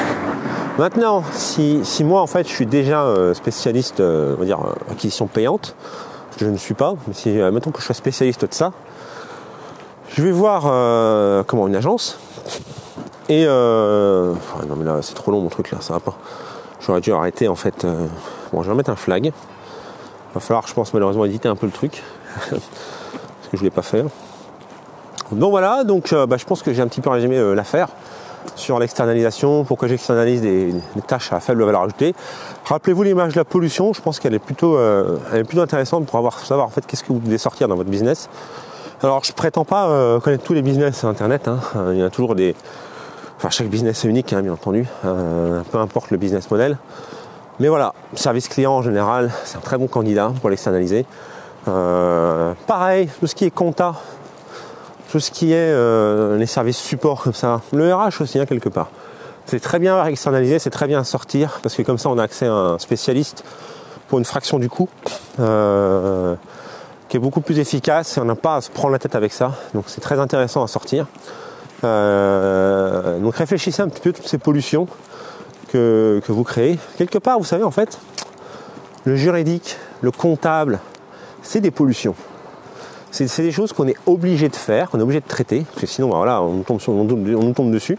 Maintenant, 0.77 1.25
si, 1.33 1.83
moi, 2.05 2.21
en 2.21 2.27
fait, 2.27 2.47
je 2.47 2.53
suis 2.53 2.67
déjà 2.67 3.05
euh, 3.05 3.33
spécialiste, 3.33 4.01
euh, 4.01 4.35
on 4.37 4.41
va 4.41 4.45
dire, 4.45 4.59
acquisition 4.91 5.27
payante, 5.27 5.75
je 6.39 6.45
ne 6.45 6.59
suis 6.59 6.75
pas, 6.75 6.97
mais 7.07 7.15
si, 7.15 7.31
mettons 7.31 7.71
que 7.71 7.81
je 7.81 7.87
sois 7.87 7.95
spécialiste 7.95 8.45
de 8.45 8.53
ça, 8.53 8.73
je 10.17 10.23
vais 10.23 10.33
voir 10.33 10.63
comment 11.47 11.67
une 11.69 11.77
agence 11.77 12.19
et 13.29 13.45
euh, 13.47 14.35
non 14.69 14.77
mais 14.77 14.85
là 14.85 14.99
c'est 15.01 15.15
trop 15.15 15.31
long 15.31 15.41
mon 15.41 15.49
truc 15.49 15.71
là, 15.71 15.79
ça 15.81 15.95
va 15.95 16.01
pas. 16.01 16.15
J'aurais 16.81 17.01
dû 17.01 17.13
arrêter 17.13 17.49
en 17.49 17.55
fait. 17.55 17.85
Euh, 17.85 18.07
bon 18.53 18.63
je 18.63 18.71
vais 18.71 18.77
mettre 18.77 18.91
un 18.91 18.97
flag. 18.97 19.33
Va 20.35 20.41
falloir 20.41 20.67
je 20.67 20.75
pense 20.75 20.93
malheureusement 20.93 21.25
éditer 21.25 21.49
un 21.49 21.57
peu 21.57 21.67
le 21.67 21.73
truc. 21.73 22.03
parce 22.51 22.61
que 22.61 22.61
je 23.55 23.59
voulais 23.59 23.71
pas 23.71 23.83
faire. 23.83 24.05
Donc 25.33 25.51
voilà, 25.51 25.85
donc 25.85 26.13
euh, 26.13 26.27
bah, 26.27 26.37
je 26.37 26.45
pense 26.45 26.63
que 26.63 26.75
j'ai 26.75 26.83
un 26.83 26.89
petit 26.89 27.01
peu 27.01 27.09
résumé 27.09 27.39
euh, 27.39 27.55
l'affaire 27.55 27.89
sur 28.57 28.79
l'externalisation, 28.79 29.65
pourquoi 29.65 29.89
j'externalise 29.89 30.43
des, 30.43 30.75
tâches 31.07 31.33
à 31.33 31.41
faible 31.41 31.65
valeur 31.65 31.81
ajoutée. 31.81 32.15
Rappelez-vous 32.67 33.03
l'image 33.03 33.33
de 33.33 33.39
la 33.39 33.45
pollution, 33.47 33.95
je 33.95 34.03
pense 34.03 34.21
qu'elle 34.21 34.35
est 34.35 34.39
plutôt 34.39 34.79
elle 34.79 35.47
intéressante 35.59 36.05
pour 36.05 36.19
avoir 36.19 36.39
savoir 36.41 36.67
en 36.67 36.71
fait 36.71 36.87
qu'est-ce 36.87 37.03
que 37.03 37.13
vous 37.13 37.21
devez 37.21 37.39
sortir 37.39 37.69
dans 37.69 37.75
votre 37.75 37.89
business. 37.89 38.29
Alors 39.05 39.23
je 39.23 39.33
prétends 39.33 39.65
pas 39.65 40.19
connaître 40.21 40.43
tous 40.43 40.55
les 40.55 40.63
business 40.63 41.05
internet, 41.05 41.47
hein. 41.47 41.61
il 41.93 41.99
y 41.99 42.03
a 42.03 42.11
toujours 42.11 42.35
des, 42.35 42.57
Enfin, 43.45 43.51
chaque 43.51 43.69
business 43.69 44.03
est 44.05 44.09
unique, 44.09 44.33
hein, 44.33 44.41
bien 44.41 44.55
entendu, 44.55 44.87
euh, 45.05 45.61
peu 45.71 45.77
importe 45.77 46.11
le 46.11 46.17
business 46.17 46.51
model. 46.51 46.79
Mais 47.61 47.69
voilà, 47.69 47.93
service 48.15 48.49
client 48.49 48.73
en 48.73 48.81
général, 48.81 49.31
c'est 49.45 49.59
un 49.59 49.61
très 49.61 49.77
bon 49.77 49.87
candidat 49.87 50.33
pour 50.41 50.49
l'externaliser. 50.49 51.05
Euh, 51.69 52.55
pareil, 52.67 53.11
tout 53.21 53.27
ce 53.27 53.35
qui 53.35 53.45
est 53.45 53.51
compta, 53.51 53.97
tout 55.11 55.21
ce 55.21 55.31
qui 55.31 55.53
est 55.53 55.57
euh, 55.59 56.39
les 56.39 56.47
services 56.47 56.79
support 56.79 57.23
comme 57.23 57.35
ça, 57.35 57.61
le 57.75 57.95
RH 57.95 58.23
aussi, 58.23 58.39
hein, 58.39 58.47
quelque 58.47 58.71
part. 58.71 58.89
C'est 59.45 59.61
très 59.61 59.79
bien 59.79 60.01
à 60.01 60.09
externaliser, 60.09 60.59
c'est 60.59 60.71
très 60.71 60.87
bien 60.87 61.01
à 61.01 61.05
sortir, 61.05 61.61
parce 61.63 61.75
que 61.75 61.83
comme 61.83 61.99
ça 61.99 62.09
on 62.09 62.17
a 62.17 62.23
accès 62.23 62.47
à 62.47 62.53
un 62.53 62.79
spécialiste 62.79 63.45
pour 64.09 64.19
une 64.19 64.25
fraction 64.25 64.59
du 64.59 64.71
coût, 64.71 64.89
est 67.17 67.21
beaucoup 67.21 67.41
plus 67.41 67.59
efficace 67.59 68.17
et 68.17 68.21
on 68.21 68.25
n'a 68.25 68.35
pas 68.35 68.57
à 68.57 68.61
se 68.61 68.71
prendre 68.71 68.93
la 68.93 68.99
tête 68.99 69.15
avec 69.15 69.33
ça. 69.33 69.53
Donc 69.75 69.85
c'est 69.87 70.01
très 70.01 70.19
intéressant 70.19 70.63
à 70.63 70.69
sortir. 70.69 71.07
Euh, 71.85 73.19
donc 73.19 73.37
réfléchissez 73.37 73.83
un 73.83 73.89
petit 73.89 74.01
peu 74.01 74.11
à 74.11 74.13
toutes 74.13 74.29
ces 74.29 74.39
pollutions 74.39 74.87
que, 75.75 76.23
vous 76.29 76.45
créez. 76.45 76.79
Quelque 76.97 77.19
part, 77.19 77.39
vous 77.39 77.45
savez, 77.45 77.65
en 77.65 77.71
fait, 77.73 77.99
le 79.05 79.17
juridique, 79.17 79.77
le 80.03 80.13
comptable, 80.13 80.79
c'est 81.43 81.61
des 81.61 81.73
pollutions. 81.73 82.15
C'est 83.11 83.43
des 83.43 83.53
choses 83.53 83.73
qu'on 83.73 83.87
est 83.87 83.97
obligé 84.07 84.49
de 84.49 84.57
faire, 84.57 84.91
qu'on 84.91 84.99
est 84.99 85.03
obligé 85.03 85.21
de 85.21 85.27
traiter, 85.27 85.65
parce 85.69 85.81
que 85.81 85.87
sinon, 85.87 86.11
bah, 86.11 86.17
voilà, 86.17 86.43
on 86.43 86.53
nous 86.53 86.63
tombe, 86.63 86.81
on 86.89 87.05
nous 87.05 87.53
tombe 87.53 87.73
dessus. 87.73 87.99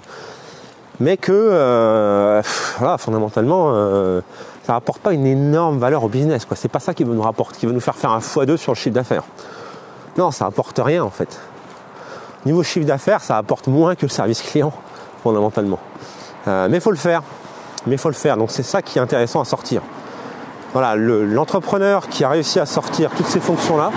Mais 1.00 1.18
que, 1.18 1.32
euh, 1.32 2.42
voilà, 2.80 2.98
fondamentalement, 2.98 3.72
euh, 3.74 4.22
ça 4.66 4.74
rapporte 4.74 5.00
pas 5.00 5.14
une 5.14 5.28
énorme 5.28 5.78
valeur 5.78 6.04
au 6.04 6.10
business. 6.10 6.48
Ce 6.50 6.56
C'est 6.56 6.70
pas 6.70 6.80
ça 6.80 6.96
qui 6.96 7.04
va 7.04 7.14
nous 7.14 7.22
rapporter, 7.22 7.60
qui 7.60 7.66
va 7.68 7.72
nous 7.72 7.80
faire 7.80 7.96
faire 7.96 8.12
un 8.12 8.20
x2 8.20 8.58
sur 8.58 8.72
le 8.72 8.76
chiffre 8.76 8.96
d'affaires. 8.96 9.24
Non, 10.18 10.32
ça 10.32 10.48
apporte 10.48 10.80
rien 10.84 11.04
en 11.04 11.12
fait. 11.12 11.40
Niveau 12.48 12.64
chiffre 12.64 12.86
d'affaires, 12.86 13.22
ça 13.22 13.38
apporte 13.38 13.68
moins 13.68 13.94
que 13.94 14.08
le 14.08 14.10
service 14.10 14.42
client, 14.42 14.74
fondamentalement. 15.22 15.78
Euh, 16.48 16.68
mais 16.70 16.78
il 16.78 16.82
faut 16.82 16.90
le 16.90 16.98
faire. 16.98 17.22
Mais 17.86 17.98
faut 17.98 18.10
le 18.10 18.16
faire. 18.16 18.38
Donc 18.38 18.50
c'est 18.50 18.64
ça 18.64 18.82
qui 18.82 18.98
est 18.98 19.02
intéressant 19.02 19.40
à 19.40 19.46
sortir. 19.46 19.84
Voilà, 20.74 20.96
l'entrepreneur 20.96 22.08
qui 22.08 22.24
a 22.24 22.30
réussi 22.30 22.60
à 22.60 22.66
sortir 22.66 23.12
toutes 23.16 23.28
ces 23.28 23.40
fonctions-là, 23.40 23.92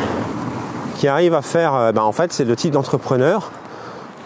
qui 0.99 1.09
arrive 1.09 1.33
à 1.33 1.43
faire, 1.43 1.75
euh, 1.75 1.93
ben, 1.93 2.03
en 2.03 2.13
fait, 2.13 2.31
c'est 2.33 2.45
le 2.45 2.57
type 2.57 2.73
d'entrepreneur, 2.73 3.53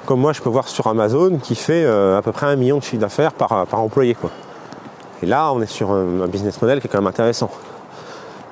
comme 0.06 0.20
moi 0.20 0.32
je 0.32 0.42
peux 0.42 0.50
voir 0.50 0.66
sur 0.66 0.88
Amazon, 0.88 1.38
qui 1.40 1.54
fait 1.54 1.84
euh, 1.84 2.18
à 2.18 2.22
peu 2.22 2.32
près 2.32 2.46
un 2.46 2.56
million 2.56 2.78
de 2.78 2.82
chiffre 2.82 3.00
d'affaires 3.00 3.32
par, 3.32 3.66
par 3.66 3.80
employé. 3.80 4.14
Quoi. 4.16 4.30
Et 5.22 5.26
là, 5.26 5.52
on 5.52 5.62
est 5.62 5.66
sur 5.66 5.90
un, 5.90 6.26
business 6.26 6.60
model 6.60 6.80
qui 6.80 6.86
est 6.86 6.90
quand 6.90 6.98
même 6.98 7.06
intéressant. 7.06 7.50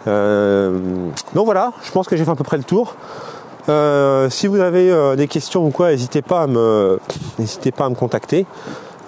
donc 0.06 1.44
voilà, 1.44 1.72
je 1.82 1.90
pense 1.90 2.08
que 2.08 2.16
j'ai 2.16 2.24
fait 2.24 2.30
à 2.30 2.36
peu 2.36 2.44
près 2.44 2.56
le 2.56 2.64
tour. 2.64 2.94
Euh, 3.68 4.30
si 4.30 4.46
vous 4.46 4.60
avez 4.60 4.90
euh, 4.90 5.16
des 5.16 5.28
questions 5.28 5.64
ou 5.64 5.70
quoi, 5.70 5.90
n'hésitez 5.90 6.22
pas 6.22 6.42
à 6.42 6.46
me, 6.46 6.98
n'hésitez 7.38 7.72
pas 7.72 7.84
à 7.84 7.88
me 7.88 7.94
contacter. 7.94 8.46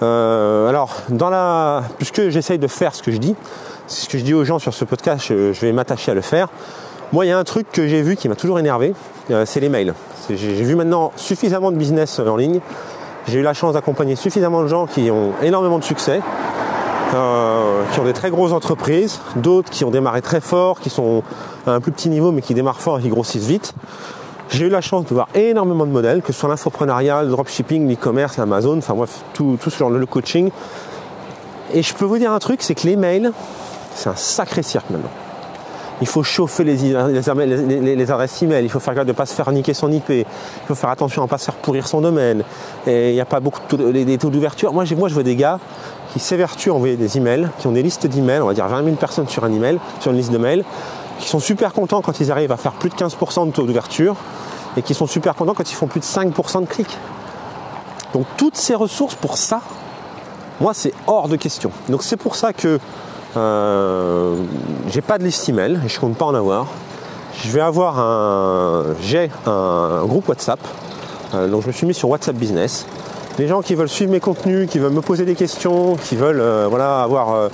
Euh, 0.03 0.69
alors, 0.69 0.95
dans 1.09 1.31
la, 1.31 1.85
puisque 1.99 2.29
j'essaye 2.29 2.59
de 2.59 2.67
faire 2.67 2.95
ce 2.95 3.03
que 3.03 3.11
je 3.11 3.19
dis, 3.19 3.35
c'est 3.87 4.05
ce 4.05 4.09
que 4.09 4.19
je 4.19 4.25
dis 4.25 4.35
aux 4.35 4.45
gens 4.45 4.59
sur 4.59 4.75
ce 4.75 4.85
podcast, 4.85 5.27
je, 5.29 5.61
vais 5.61 5.73
m'attacher 5.73 6.11
à 6.11 6.15
le 6.15 6.21
faire. 6.21 6.49
Moi, 7.13 7.27
il 7.27 7.29
y 7.29 7.33
a 7.33 7.39
un 7.39 7.45
truc 7.45 7.71
que 7.73 7.87
j'ai 7.87 8.03
vu 8.03 8.17
qui 8.17 8.29
m'a 8.29 8.37
toujours 8.37 8.59
énervé, 8.59 8.95
c'est 9.45 9.61
les 9.61 9.69
mails. 9.69 9.95
J'ai 10.31 10.65
vu 10.65 10.77
maintenant 10.77 11.13
suffisamment 11.17 11.71
de 11.71 11.77
business 11.77 12.21
en 12.21 12.37
ligne. 12.37 12.61
J'ai 13.29 13.41
eu 13.41 13.43
la 13.43 13.53
chance 13.53 13.75
d'accompagner 13.75 14.17
suffisamment 14.17 14.63
de 14.63 14.69
gens 14.69 14.87
qui 14.87 15.11
ont 15.11 15.33
énormément 15.43 15.79
de 15.79 15.85
succès, 15.85 16.21
qui 17.13 18.01
ont 18.01 18.05
des 18.05 18.13
très 18.13 18.31
grosses 18.31 18.53
entreprises, 18.53 19.21
d'autres 19.37 19.71
qui 19.71 19.85
ont 19.85 19.91
démarré 19.91 20.23
très 20.23 20.41
fort, 20.41 20.81
qui 20.81 20.89
sont 20.89 21.23
à 21.67 21.73
un 21.73 21.81
plus 21.81 21.93
petit 21.93 22.09
niveau 22.09 22.33
mais 22.33 22.41
qui 22.41 22.55
démarrent 22.55 22.81
fort 22.81 22.99
et 22.99 23.03
qui 23.03 23.09
grossissent 23.09 23.47
vite. 23.47 23.75
J'ai 24.49 24.67
eu 24.67 24.71
la 24.71 24.81
chance 24.81 25.07
de 25.07 25.15
voir 25.15 25.29
énormément 25.35 25.87
de 25.87 25.91
modèles, 25.91 26.23
que 26.23 26.33
ce 26.33 26.41
soit 26.41 26.49
l'infoprenariat, 26.49 27.23
le 27.23 27.31
dropshipping, 27.31 27.89
l'e-commerce, 27.89 28.37
l'Amazon, 28.37 28.79
enfin 28.79 28.95
bref, 28.95 29.23
tout, 29.33 29.59
ce 29.63 29.71
genre 29.71 29.91
de 29.91 30.05
coaching. 30.05 30.51
Et 31.73 31.83
je 31.83 31.95
peux 31.95 32.05
vous 32.05 32.19
dire 32.19 32.33
un 32.33 32.39
truc, 32.39 32.63
c'est 32.63 32.75
que 32.75 32.87
les 32.87 32.97
mails, 32.97 33.33
c'est 33.95 34.11
un 34.11 34.17
sacré 34.17 34.63
cirque 34.63 34.91
maintenant. 34.91 35.11
Il 36.01 36.07
faut 36.07 36.23
chauffer 36.23 36.65
les, 36.65 36.97
adresses 38.11 38.43
email, 38.43 38.65
il 38.65 38.69
faut 38.69 38.81
faire 38.81 38.95
gaffe 38.95 39.07
de 39.07 39.13
ne 39.13 39.17
pas 39.17 39.25
se 39.25 39.35
faire 39.35 39.51
niquer 39.53 39.73
son 39.73 39.91
IP, 39.93 40.11
il 40.11 40.25
faut 40.67 40.75
faire 40.75 40.91
attention 40.91 41.23
à 41.23 41.27
ne 41.27 41.31
pas 41.31 41.39
se 41.39 41.45
faire 41.45 41.55
pourrir 41.55 41.87
son 41.87 42.01
domaine. 42.01 42.43
Et 42.87 43.11
il 43.11 43.15
n'y 43.15 43.21
a 43.21 43.25
pas 43.25 43.41
beaucoup 43.41 43.61
de 43.77 44.17
taux 44.17 44.31
d'ouverture. 44.31 44.73
Moi, 44.73 44.85
moi, 44.97 45.09
je 45.09 45.15
vois 45.15 45.23
des 45.23 45.37
gars 45.37 45.61
qui 46.13 46.21
s'évertuent 46.21 46.71
à 46.71 46.75
envoyer 46.75 46.97
des 46.97 47.17
emails, 47.17 47.49
qui 47.59 47.67
ont 47.67 47.73
des 47.73 47.83
listes 47.83 48.07
d'emails, 48.07 48.43
on 48.43 48.47
va 48.47 48.55
dire 48.55 48.69
20 48.69 48.85
000 48.85 48.97
personnes 48.97 49.29
sur 49.29 49.45
un 49.45 49.53
email, 49.53 49.79
sur 50.01 50.11
une 50.11 50.19
liste 50.19 50.33
de 50.33 50.39
mails, 50.39 50.65
qui 51.19 51.29
sont 51.29 51.41
super 51.41 51.73
contents 51.73 52.03
quand 52.03 52.21
ils 52.21 52.31
arrivent 52.31 52.53
à 52.53 52.57
faire 52.57 52.73
plus 52.73 52.91
de 52.91 52.95
15% 52.95 53.47
de 53.47 53.53
taux 53.53 53.63
d'ouverture 53.63 54.17
et 54.77 54.83
qui 54.83 54.95
sont 54.95 55.07
super 55.07 55.35
contents 55.35 55.55
quand 55.55 55.71
ils 55.71 55.75
font 55.75 55.87
plus 55.87 56.01
de 56.01 56.05
5% 56.05 56.61
de 56.61 56.67
clics. 56.67 56.99
Donc 58.13 58.27
toutes 58.37 58.57
ces 58.57 58.75
ressources 58.75 59.15
pour 59.15 59.39
ça, 59.39 59.61
moi 60.61 60.75
c'est 60.75 60.93
hors 61.07 61.29
de 61.29 61.37
question. 61.37 61.71
Donc 61.89 62.03
c'est 62.03 62.17
pour 62.17 62.37
ça 62.37 62.53
que 62.53 62.79
euh, 63.37 64.37
j'ai 64.89 65.01
pas 65.01 65.17
de 65.17 65.25
liste 65.25 65.49
email, 65.49 65.81
je 65.87 65.99
compte 65.99 66.17
pas 66.17 66.27
en 66.27 66.35
avoir. 66.35 66.67
Je 67.43 67.51
vais 67.51 67.63
avoir 67.63 67.99
un, 67.99 68.85
j'ai 69.01 69.31
un, 69.47 70.05
groupe 70.05 70.29
WhatsApp, 70.29 70.61
euh, 71.33 71.49
donc 71.49 71.63
je 71.63 71.69
me 71.69 71.73
suis 71.73 71.87
mis 71.87 71.95
sur 71.95 72.11
WhatsApp 72.11 72.37
Business. 72.37 72.87
Les 73.39 73.49
gens 73.49 73.63
qui 73.63 73.75
veulent 73.75 73.89
suivre 73.89 74.13
mes 74.13 74.21
contenus, 74.21 74.69
qui 74.69 74.79
veulent 74.79 74.93
me 74.93 75.01
poser 75.01 75.25
des 75.25 75.35
questions, 75.35 75.97
qui 75.97 76.17
veulent 76.17 76.41
euh, 76.41 76.67
voilà 76.69 77.03
avoir 77.03 77.51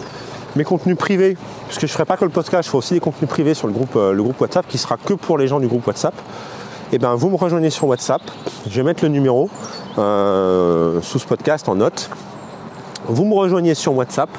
mes 0.57 0.65
contenus 0.65 0.97
privés, 0.97 1.37
puisque 1.67 1.83
je 1.83 1.87
ne 1.87 1.93
ferai 1.93 2.05
pas 2.05 2.17
que 2.17 2.25
le 2.25 2.31
podcast, 2.31 2.65
je 2.65 2.69
ferai 2.69 2.79
aussi 2.79 2.95
des 2.95 3.01
contenus 3.01 3.29
privés 3.29 3.55
sur 3.55 3.67
le 3.69 3.73
groupe, 3.73 3.97
groupe 3.97 4.41
WhatsApp 4.41 4.67
qui 4.67 4.79
sera 4.79 4.97
que 4.97 5.15
pour 5.15 5.39
les 5.39 5.47
gens 5.47 5.61
du 5.61 5.69
groupe 5.69 5.87
WhatsApp. 5.87 6.15
Eh 6.91 6.99
bien 6.99 7.15
vous 7.15 7.29
me 7.29 7.37
rejoignez 7.37 7.71
sur 7.71 7.87
WhatsApp, 7.87 8.23
je 8.69 8.77
vais 8.77 8.83
mettre 8.83 9.05
le 9.05 9.11
numéro 9.11 9.51
sous 9.97 11.19
ce 11.19 11.27
podcast 11.27 11.69
en 11.69 11.77
note. 11.77 12.11
Vous 13.07 13.25
me 13.25 13.35
rejoignez 13.35 13.75
sur 13.75 13.95
WhatsApp, 13.95 14.31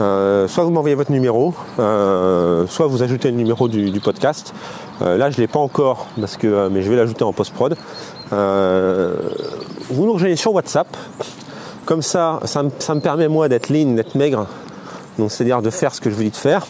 euh, 0.00 0.48
soit 0.48 0.64
vous 0.64 0.70
m'envoyez 0.70 0.94
votre 0.94 1.12
numéro, 1.12 1.54
euh, 1.78 2.66
soit 2.66 2.86
vous 2.86 3.02
ajoutez 3.02 3.30
le 3.30 3.36
numéro 3.36 3.68
du, 3.68 4.00
podcast. 4.00 4.54
Euh, 5.00 5.16
là, 5.16 5.30
je 5.30 5.36
ne 5.36 5.42
l'ai 5.42 5.46
pas 5.46 5.58
encore, 5.58 6.06
mais 6.16 6.82
je 6.82 6.90
vais 6.90 6.96
l'ajouter 6.96 7.24
en 7.24 7.32
post-prod. 7.32 7.76
Vous 9.92 10.06
nous 10.06 10.12
rejoignez 10.14 10.36
sur 10.36 10.52
WhatsApp. 10.52 10.88
Comme 11.84 12.02
ça, 12.02 12.40
ça, 12.44 12.62
me 12.62 13.00
permet 13.00 13.28
moi 13.28 13.48
d'être 13.48 13.68
lean, 13.68 13.94
d'être 13.94 14.14
maigre. 14.14 14.46
Donc 15.18 15.30
c'est-à-dire 15.30 15.62
de 15.62 15.70
faire 15.70 15.94
ce 15.94 16.00
que 16.00 16.10
je 16.10 16.14
vous 16.14 16.22
dis 16.22 16.30
de 16.30 16.36
faire. 16.36 16.66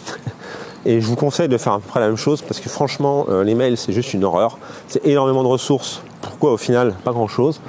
Et 0.85 0.99
je 0.99 1.07
vous 1.07 1.15
conseille 1.15 1.47
de 1.47 1.57
faire 1.57 1.73
à 1.73 1.79
peu 1.79 1.87
près 1.87 1.99
la 1.99 2.07
même 2.07 2.17
chose 2.17 2.41
parce 2.41 2.59
que 2.59 2.69
franchement, 2.69 3.25
les 3.43 3.55
mails, 3.55 3.77
c'est 3.77 3.93
juste 3.93 4.13
une 4.13 4.25
horreur. 4.25 4.57
C'est 4.89 5.05
énormément 5.05 5.43
de 5.43 5.47
ressources. 5.47 6.01
Pourquoi 6.21 6.51
au 6.51 6.57
final 6.57 6.95
Pas 7.05 7.11
grand-chose? 7.11 7.61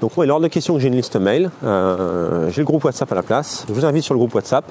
Donc 0.00 0.16
moi, 0.16 0.26
lors 0.26 0.40
de 0.40 0.48
questions 0.48 0.74
que 0.74 0.80
j'ai 0.80 0.88
une 0.88 0.96
liste 0.96 1.16
mail, 1.16 1.50
euh, 1.64 2.48
j'ai 2.50 2.60
le 2.60 2.66
groupe 2.66 2.84
WhatsApp 2.84 3.10
à 3.10 3.14
la 3.16 3.22
place. 3.22 3.64
Je 3.68 3.72
vous 3.72 3.84
invite 3.84 4.04
sur 4.04 4.14
le 4.14 4.18
groupe 4.18 4.34
WhatsApp. 4.34 4.64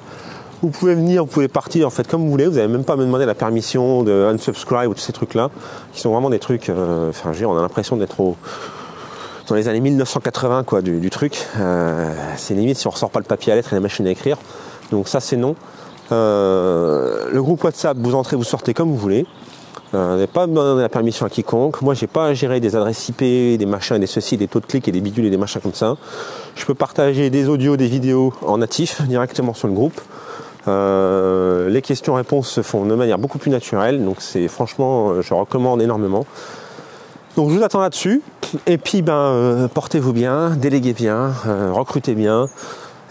Vous 0.61 0.69
pouvez 0.69 0.95
venir, 0.95 1.23
vous 1.23 1.29
pouvez 1.29 1.49
partir 1.49 1.85
en 1.85 1.89
fait 1.89 2.07
comme 2.07 2.21
vous 2.21 2.31
voulez. 2.31 2.45
Vous 2.45 2.55
n'avez 2.55 2.67
même 2.67 2.85
pas 2.85 2.93
à 2.93 2.95
me 2.95 3.03
demander 3.03 3.25
la 3.25 3.35
permission 3.35 4.03
de 4.03 4.25
unsubscribe 4.33 4.89
ou 4.89 4.93
tous 4.93 5.01
ces 5.01 5.13
trucs-là, 5.13 5.49
qui 5.91 5.99
sont 5.99 6.11
vraiment 6.11 6.29
des 6.29 6.39
trucs. 6.39 6.69
Euh, 6.69 7.09
enfin, 7.09 7.31
on 7.45 7.57
a 7.57 7.61
l'impression 7.61 7.97
d'être 7.97 8.35
dans 9.47 9.55
les 9.55 9.67
années 9.67 9.79
1980 9.79 10.63
quoi 10.63 10.81
du, 10.81 11.09
truc. 11.09 11.45
Euh, 11.59 12.13
c'est 12.35 12.53
limite 12.53 12.77
si 12.77 12.87
on 12.87 12.91
ressort 12.91 13.09
pas 13.09 13.19
le 13.19 13.25
papier 13.25 13.53
à 13.53 13.55
lettres 13.55 13.73
et 13.73 13.75
la 13.75 13.81
machine 13.81 14.05
à 14.07 14.11
écrire. 14.11 14.37
Donc 14.91 15.07
ça 15.07 15.19
c'est 15.19 15.37
non. 15.37 15.55
le 16.11 17.39
groupe 17.39 17.63
WhatsApp, 17.63 17.97
vous 17.99 18.15
entrez, 18.15 18.35
vous 18.35 18.43
sortez 18.43 18.73
comme 18.73 18.89
vous 18.89 18.97
voulez. 18.97 19.25
Euh, 19.93 20.05
vous 20.05 20.13
n'avez 20.15 20.27
pas 20.27 20.47
donner 20.47 20.81
la 20.81 20.89
permission 20.89 21.25
à 21.25 21.29
quiconque. 21.29 21.81
Moi, 21.81 21.93
j'ai 21.93 22.07
pas 22.07 22.27
à 22.27 22.33
gérer 22.33 22.59
des 22.59 22.75
adresses 22.75 23.07
IP, 23.09 23.19
des 23.19 23.65
machins, 23.65 23.97
des 23.97 24.07
ceci, 24.07 24.37
des 24.37 24.47
taux 24.47 24.59
de 24.59 24.65
clics 24.65 24.87
et 24.87 24.91
des 24.91 25.01
bidules 25.01 25.25
et 25.25 25.29
des 25.29 25.37
machins 25.37 25.61
comme 25.61 25.73
ça. 25.73 25.95
Je 26.55 26.65
peux 26.65 26.73
partager 26.73 27.29
des 27.29 27.47
audios, 27.47 27.77
des 27.77 27.87
vidéos 27.87 28.33
en 28.41 28.57
natif 28.57 29.01
directement 29.03 29.53
sur 29.53 29.67
le 29.67 29.73
groupe. 29.73 29.99
Euh, 30.67 31.69
les 31.69 31.81
questions-réponses 31.81 32.49
se 32.49 32.61
font 32.61 32.85
de 32.85 32.95
manière 32.95 33.17
beaucoup 33.17 33.37
plus 33.37 33.51
naturelle, 33.51 34.03
donc 34.03 34.17
c'est 34.19 34.49
franchement, 34.49 35.21
je 35.21 35.33
recommande 35.33 35.81
énormément. 35.81 36.25
Donc 37.37 37.49
je 37.51 37.55
vous 37.55 37.63
attends 37.63 37.79
là-dessus. 37.79 38.21
Et 38.65 38.77
puis 38.77 39.01
ben 39.01 39.13
euh, 39.13 39.67
portez-vous 39.69 40.11
bien, 40.11 40.49
déléguez 40.49 40.93
bien, 40.93 41.33
recrutez 41.71 42.15
bien, 42.15 42.49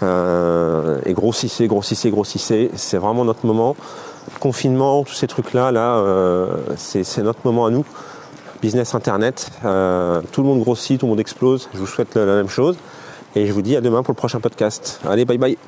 et 0.02 1.12
grossissez, 1.14 1.66
grossissez, 1.66 2.10
grossissez. 2.10 2.70
C'est 2.74 2.98
vraiment 2.98 3.24
notre 3.24 3.46
moment 3.46 3.74
confinement, 4.40 5.04
tous 5.04 5.14
ces 5.14 5.26
trucs-là, 5.26 5.72
là, 5.72 5.96
euh, 5.96 6.56
c'est 6.76 7.22
notre 7.22 7.40
moment 7.44 7.66
à 7.66 7.70
nous. 7.70 7.84
Business 8.62 8.94
Internet, 8.94 9.50
euh, 9.64 10.22
tout 10.32 10.42
le 10.42 10.48
monde 10.48 10.60
grossit, 10.60 10.98
tout 10.98 11.06
le 11.06 11.10
monde 11.10 11.20
explose. 11.20 11.68
Je 11.74 11.78
vous 11.78 11.86
souhaite 11.86 12.16
la 12.16 12.24
même 12.24 12.48
chose. 12.48 12.76
Et 13.34 13.46
je 13.46 13.52
vous 13.52 13.62
dis 13.62 13.76
à 13.76 13.82
demain 13.82 14.02
pour 14.02 14.12
le 14.12 14.16
prochain 14.16 14.40
podcast. 14.40 15.00
Allez, 15.06 15.24
bye 15.24 15.38
bye. 15.38 15.58